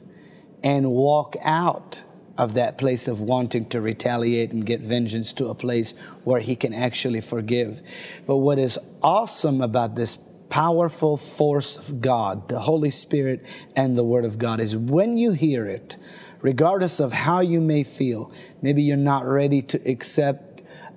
and 0.63 0.91
walk 0.91 1.35
out 1.41 2.03
of 2.37 2.53
that 2.53 2.77
place 2.77 3.07
of 3.07 3.19
wanting 3.19 3.65
to 3.65 3.81
retaliate 3.81 4.51
and 4.51 4.65
get 4.65 4.79
vengeance 4.79 5.33
to 5.33 5.47
a 5.47 5.55
place 5.55 5.93
where 6.23 6.39
he 6.39 6.55
can 6.55 6.73
actually 6.73 7.21
forgive. 7.21 7.81
But 8.25 8.37
what 8.37 8.57
is 8.57 8.79
awesome 9.03 9.61
about 9.61 9.95
this 9.95 10.17
powerful 10.49 11.17
force 11.17 11.77
of 11.77 12.01
God, 12.01 12.47
the 12.47 12.59
Holy 12.59 12.89
Spirit 12.89 13.45
and 13.75 13.97
the 13.97 14.03
Word 14.03 14.25
of 14.25 14.39
God, 14.39 14.59
is 14.59 14.75
when 14.75 15.17
you 15.17 15.33
hear 15.33 15.65
it, 15.65 15.97
regardless 16.41 16.99
of 16.99 17.11
how 17.11 17.41
you 17.41 17.61
may 17.61 17.83
feel, 17.83 18.31
maybe 18.61 18.83
you're 18.83 18.97
not 18.97 19.25
ready 19.25 19.61
to 19.61 19.89
accept 19.89 20.48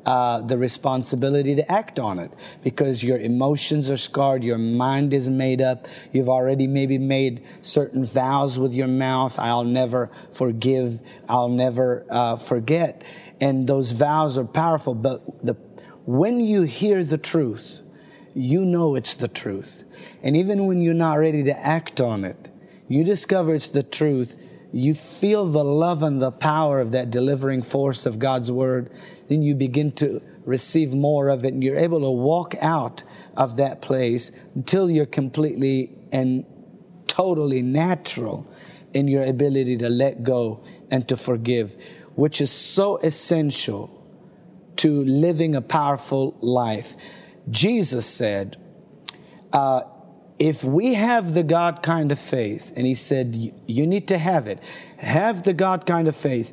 uh, 0.04 0.40
the 0.40 0.58
responsibility 0.58 1.54
to 1.54 1.72
act 1.72 1.98
on 1.98 2.18
it 2.18 2.32
because 2.62 3.04
your 3.04 3.18
emotions 3.18 3.90
are 3.90 3.96
scarred, 3.96 4.42
your 4.42 4.58
mind 4.58 5.14
is 5.14 5.28
made 5.28 5.60
up, 5.60 5.86
you've 6.12 6.28
already 6.28 6.66
maybe 6.66 6.98
made 6.98 7.44
certain 7.62 8.04
vows 8.04 8.58
with 8.58 8.72
your 8.74 8.88
mouth 8.88 9.38
I'll 9.38 9.64
never 9.64 10.10
forgive, 10.32 11.00
I'll 11.28 11.48
never 11.48 12.06
uh, 12.08 12.36
forget. 12.36 13.02
And 13.40 13.66
those 13.66 13.92
vows 13.92 14.38
are 14.38 14.44
powerful, 14.44 14.94
but 14.94 15.44
the, 15.44 15.54
when 16.06 16.40
you 16.40 16.62
hear 16.62 17.02
the 17.02 17.18
truth, 17.18 17.82
you 18.34 18.64
know 18.64 18.94
it's 18.94 19.14
the 19.14 19.28
truth. 19.28 19.84
And 20.22 20.36
even 20.36 20.66
when 20.66 20.80
you're 20.80 20.94
not 20.94 21.14
ready 21.14 21.42
to 21.44 21.58
act 21.58 22.00
on 22.00 22.24
it, 22.24 22.50
you 22.88 23.04
discover 23.04 23.54
it's 23.54 23.68
the 23.68 23.82
truth. 23.82 24.38
You 24.72 24.94
feel 24.94 25.46
the 25.46 25.64
love 25.64 26.02
and 26.02 26.20
the 26.20 26.30
power 26.30 26.80
of 26.80 26.92
that 26.92 27.10
delivering 27.10 27.62
force 27.62 28.06
of 28.06 28.18
God's 28.18 28.50
word. 28.50 28.90
Then 29.32 29.40
you 29.42 29.54
begin 29.54 29.92
to 29.92 30.20
receive 30.44 30.92
more 30.92 31.30
of 31.30 31.42
it, 31.46 31.54
and 31.54 31.64
you're 31.64 31.78
able 31.78 32.00
to 32.00 32.10
walk 32.10 32.54
out 32.60 33.02
of 33.34 33.56
that 33.56 33.80
place 33.80 34.30
until 34.54 34.90
you're 34.90 35.06
completely 35.06 35.90
and 36.12 36.44
totally 37.06 37.62
natural 37.62 38.46
in 38.92 39.08
your 39.08 39.24
ability 39.24 39.78
to 39.78 39.88
let 39.88 40.22
go 40.22 40.60
and 40.90 41.08
to 41.08 41.16
forgive, 41.16 41.74
which 42.14 42.42
is 42.42 42.50
so 42.50 42.98
essential 42.98 43.88
to 44.76 45.02
living 45.04 45.56
a 45.56 45.62
powerful 45.62 46.36
life. 46.42 46.94
Jesus 47.48 48.04
said, 48.04 48.58
uh, 49.54 49.80
if 50.38 50.62
we 50.62 50.92
have 50.92 51.32
the 51.32 51.42
God 51.42 51.82
kind 51.82 52.12
of 52.12 52.18
faith, 52.18 52.70
and 52.76 52.86
he 52.86 52.94
said, 52.94 53.34
"You- 53.34 53.52
you 53.66 53.86
need 53.86 54.08
to 54.08 54.18
have 54.18 54.46
it, 54.46 54.58
have 54.98 55.44
the 55.44 55.54
God 55.54 55.86
kind 55.86 56.06
of 56.06 56.14
faith, 56.14 56.52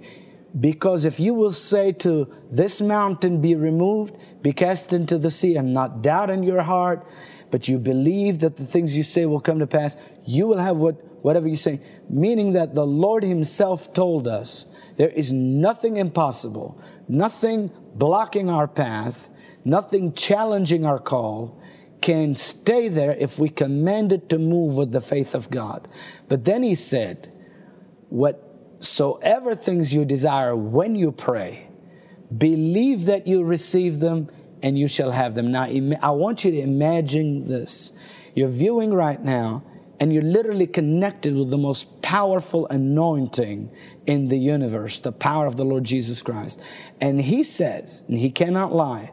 because 0.58 1.06
if 1.06 1.20
you 1.20 1.34
will 1.34 1.52
say 1.52 1.92
to 1.92 2.28
this 2.52 2.82
mountain, 2.82 3.42
be 3.42 3.56
removed, 3.56 4.16
be 4.42 4.54
cast 4.54 4.94
into 4.94 5.18
the 5.18 5.30
sea, 5.30 5.56
and 5.56 5.74
not 5.74 6.02
doubt 6.02 6.30
in 6.30 6.44
your 6.44 6.64
heart, 6.64 7.06
but 7.52 7.68
you 7.68 7.78
believe 7.78 8.40
that 8.40 8.58
the 8.58 8.66
things 8.66 8.96
you 8.96 9.04
say 9.04 9.26
will 9.26 9.40
come 9.40 9.60
to 9.60 9.68
pass, 9.68 9.98
you 10.26 10.48
will 10.48 10.58
have 10.58 10.78
what, 10.78 10.96
whatever 11.24 11.48
you 11.48 11.56
say. 11.56 11.80
Meaning 12.10 12.54
that 12.54 12.74
the 12.74 12.86
Lord 12.86 13.24
Himself 13.24 13.94
told 13.94 14.28
us 14.28 14.66
there 14.98 15.10
is 15.10 15.32
nothing 15.32 15.98
impossible, 15.98 16.82
nothing 17.08 17.72
blocking 17.96 18.50
our 18.50 18.68
path, 18.68 19.30
nothing 19.66 20.14
challenging 20.14 20.86
our 20.86 21.00
call 21.00 21.60
can 22.02 22.36
stay 22.36 22.88
there 22.88 23.12
if 23.12 23.40
we 23.40 23.50
command 23.50 24.14
it 24.14 24.30
to 24.30 24.40
move 24.40 24.78
with 24.78 24.92
the 24.92 25.02
faith 25.02 25.36
of 25.36 25.50
God. 25.50 25.88
But 26.28 26.46
then 26.46 26.64
he 26.64 26.76
said, 26.76 27.32
Whatsoever 28.80 29.56
things 29.56 29.94
you 29.94 30.06
desire 30.06 30.56
when 30.56 30.96
you 30.96 31.12
pray, 31.12 31.68
believe 32.36 33.08
that 33.08 33.28
you 33.28 33.44
receive 33.44 34.00
them 34.00 34.30
and 34.64 34.80
you 34.80 34.88
shall 34.88 35.12
have 35.12 35.36
them. 35.36 35.52
Now, 35.52 35.64
I 35.64 36.12
want 36.12 36.46
you 36.46 36.52
to 36.52 36.60
imagine 36.62 37.46
this. 37.46 37.92
You're 38.36 38.48
viewing 38.48 38.94
right 38.94 39.22
now, 39.22 39.64
and 40.00 40.14
you're 40.14 40.24
literally 40.24 40.66
connected 40.66 41.36
with 41.36 41.50
the 41.50 41.58
most 41.58 42.02
powerful 42.02 42.68
anointing 42.68 43.70
in 44.08 44.30
the 44.30 44.40
universe, 44.40 45.02
the 45.02 45.12
power 45.12 45.46
of 45.46 45.58
the 45.58 45.66
Lord 45.66 45.84
Jesus 45.84 46.22
Christ. 46.22 46.62
And 47.02 47.20
he 47.22 47.44
says, 47.44 48.06
and 48.08 48.18
he 48.18 48.32
cannot 48.32 48.72
lie, 48.74 49.12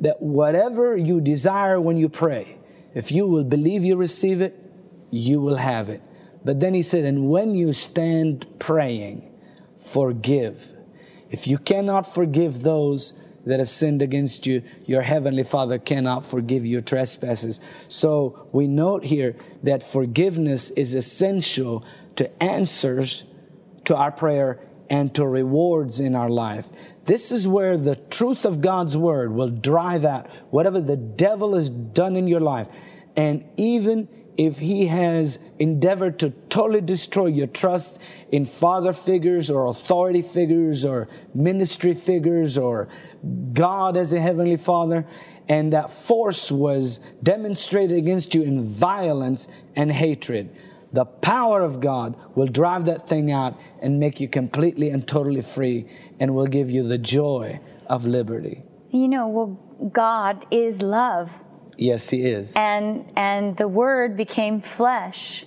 that 0.00 0.20
whatever 0.20 0.96
you 0.96 1.20
desire 1.20 1.80
when 1.80 1.96
you 1.96 2.08
pray, 2.08 2.58
if 2.94 3.12
you 3.12 3.28
will 3.28 3.44
believe 3.44 3.84
you 3.84 3.94
receive 3.94 4.40
it, 4.40 4.60
you 5.12 5.40
will 5.40 5.56
have 5.56 5.88
it. 5.88 6.02
But 6.44 6.60
then 6.60 6.74
he 6.74 6.82
said, 6.82 7.04
and 7.04 7.30
when 7.30 7.54
you 7.54 7.72
stand 7.72 8.46
praying, 8.58 9.30
forgive. 9.78 10.72
If 11.30 11.46
you 11.46 11.58
cannot 11.58 12.06
forgive 12.06 12.62
those 12.62 13.18
that 13.46 13.58
have 13.58 13.68
sinned 13.68 14.02
against 14.02 14.46
you, 14.46 14.62
your 14.86 15.02
heavenly 15.02 15.44
Father 15.44 15.78
cannot 15.78 16.24
forgive 16.24 16.64
your 16.64 16.80
trespasses. 16.80 17.60
So 17.88 18.48
we 18.52 18.66
note 18.66 19.04
here 19.04 19.36
that 19.62 19.82
forgiveness 19.82 20.70
is 20.70 20.94
essential 20.94 21.84
to 22.16 22.42
answers 22.42 23.24
to 23.84 23.96
our 23.96 24.12
prayer 24.12 24.60
and 24.90 25.14
to 25.14 25.26
rewards 25.26 26.00
in 26.00 26.14
our 26.14 26.30
life. 26.30 26.70
This 27.04 27.32
is 27.32 27.46
where 27.48 27.76
the 27.76 27.96
truth 27.96 28.44
of 28.44 28.60
God's 28.60 28.96
word 28.96 29.32
will 29.32 29.50
drive 29.50 30.04
out 30.04 30.28
whatever 30.50 30.80
the 30.80 30.96
devil 30.96 31.54
has 31.54 31.68
done 31.68 32.16
in 32.16 32.26
your 32.28 32.40
life. 32.40 32.68
And 33.16 33.44
even 33.56 34.08
if 34.36 34.58
he 34.58 34.86
has 34.86 35.38
endeavored 35.58 36.18
to 36.18 36.30
totally 36.48 36.80
destroy 36.80 37.26
your 37.26 37.46
trust 37.46 37.98
in 38.32 38.44
father 38.44 38.92
figures 38.92 39.50
or 39.50 39.66
authority 39.66 40.22
figures 40.22 40.84
or 40.84 41.08
ministry 41.34 41.94
figures 41.94 42.58
or 42.58 42.88
God 43.52 43.96
as 43.96 44.12
a 44.12 44.20
heavenly 44.20 44.56
father, 44.56 45.06
and 45.48 45.72
that 45.72 45.90
force 45.90 46.50
was 46.50 46.98
demonstrated 47.22 47.96
against 47.98 48.34
you 48.34 48.42
in 48.42 48.62
violence 48.62 49.48
and 49.76 49.92
hatred. 49.92 50.50
The 50.92 51.04
power 51.04 51.60
of 51.60 51.80
God 51.80 52.16
will 52.36 52.46
drive 52.46 52.84
that 52.84 53.08
thing 53.08 53.32
out 53.32 53.58
and 53.82 53.98
make 53.98 54.20
you 54.20 54.28
completely 54.28 54.90
and 54.90 55.06
totally 55.06 55.42
free 55.42 55.86
and 56.20 56.34
will 56.34 56.46
give 56.46 56.70
you 56.70 56.86
the 56.86 56.98
joy 56.98 57.58
of 57.88 58.06
liberty. 58.06 58.62
You 58.90 59.08
know, 59.08 59.26
well, 59.26 59.90
God 59.92 60.46
is 60.52 60.82
love, 60.82 61.44
Yes, 61.76 62.10
He 62.10 62.24
is. 62.26 62.54
and 62.56 63.10
and 63.16 63.56
the 63.56 63.68
Word 63.68 64.16
became 64.16 64.60
flesh, 64.60 65.44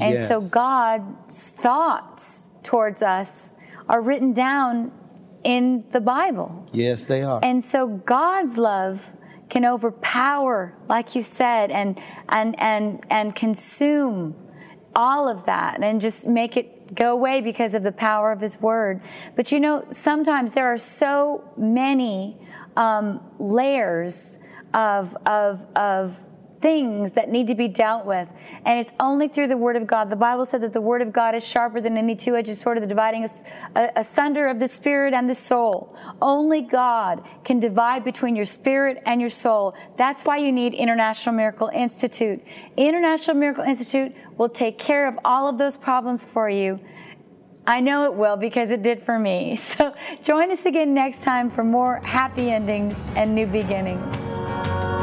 and 0.00 0.22
so 0.22 0.40
God's 0.40 1.52
thoughts 1.52 2.50
towards 2.62 3.02
us 3.02 3.52
are 3.88 4.00
written 4.00 4.32
down 4.32 4.92
in 5.44 5.84
the 5.90 6.00
Bible. 6.00 6.66
Yes, 6.72 7.04
they 7.04 7.22
are. 7.22 7.40
And 7.42 7.62
so 7.62 7.86
God's 7.86 8.58
love 8.58 9.12
can 9.48 9.64
overpower, 9.64 10.74
like 10.88 11.14
you 11.14 11.22
said, 11.22 11.70
and 11.70 11.98
and 12.28 12.58
and 12.60 13.04
and 13.10 13.34
consume 13.34 14.34
all 14.94 15.28
of 15.28 15.44
that 15.44 15.82
and 15.82 16.00
just 16.00 16.26
make 16.26 16.56
it 16.56 16.94
go 16.94 17.12
away 17.12 17.40
because 17.40 17.74
of 17.74 17.82
the 17.82 17.92
power 17.92 18.32
of 18.32 18.40
his 18.40 18.60
word. 18.60 19.00
But 19.36 19.52
you 19.52 19.60
know, 19.60 19.84
sometimes 19.90 20.54
there 20.54 20.72
are 20.72 20.78
so 20.78 21.44
many 21.56 22.36
um, 22.76 23.20
layers 23.38 24.38
of 24.74 25.16
of 25.26 25.64
of 25.76 26.24
things 26.60 27.12
that 27.12 27.28
need 27.28 27.46
to 27.46 27.54
be 27.54 27.68
dealt 27.68 28.04
with. 28.06 28.28
And 28.64 28.80
it's 28.80 28.92
only 28.98 29.28
through 29.28 29.48
the 29.48 29.56
Word 29.56 29.76
of 29.76 29.86
God. 29.86 30.10
The 30.10 30.16
Bible 30.16 30.46
says 30.46 30.62
that 30.62 30.72
the 30.72 30.80
Word 30.80 31.02
of 31.02 31.12
God 31.12 31.34
is 31.34 31.46
sharper 31.46 31.80
than 31.80 31.96
any 31.96 32.16
two 32.16 32.34
edged 32.36 32.56
sword, 32.56 32.76
of 32.76 32.82
the 32.82 32.88
dividing 32.88 33.28
asunder 33.74 34.48
of 34.48 34.58
the 34.58 34.68
spirit 34.68 35.14
and 35.14 35.28
the 35.28 35.34
soul. 35.34 35.96
Only 36.20 36.62
God 36.62 37.22
can 37.44 37.60
divide 37.60 38.04
between 38.04 38.36
your 38.36 38.44
spirit 38.44 39.02
and 39.06 39.20
your 39.20 39.30
soul. 39.30 39.74
That's 39.96 40.24
why 40.24 40.38
you 40.38 40.52
need 40.52 40.74
International 40.74 41.34
Miracle 41.34 41.68
Institute. 41.68 42.42
International 42.76 43.36
Miracle 43.36 43.64
Institute 43.64 44.14
will 44.38 44.48
take 44.48 44.78
care 44.78 45.06
of 45.06 45.18
all 45.24 45.48
of 45.48 45.58
those 45.58 45.76
problems 45.76 46.24
for 46.24 46.48
you. 46.48 46.80
I 47.66 47.80
know 47.80 48.04
it 48.04 48.14
will 48.14 48.36
because 48.36 48.70
it 48.70 48.82
did 48.82 49.02
for 49.02 49.18
me. 49.18 49.58
So 49.76 49.92
join 50.22 50.50
us 50.50 50.64
again 50.64 50.94
next 50.94 51.20
time 51.22 51.50
for 51.50 51.62
more 51.64 52.00
happy 52.04 52.50
endings 52.50 53.06
and 53.16 53.34
new 53.34 53.46
beginnings. 53.46 54.95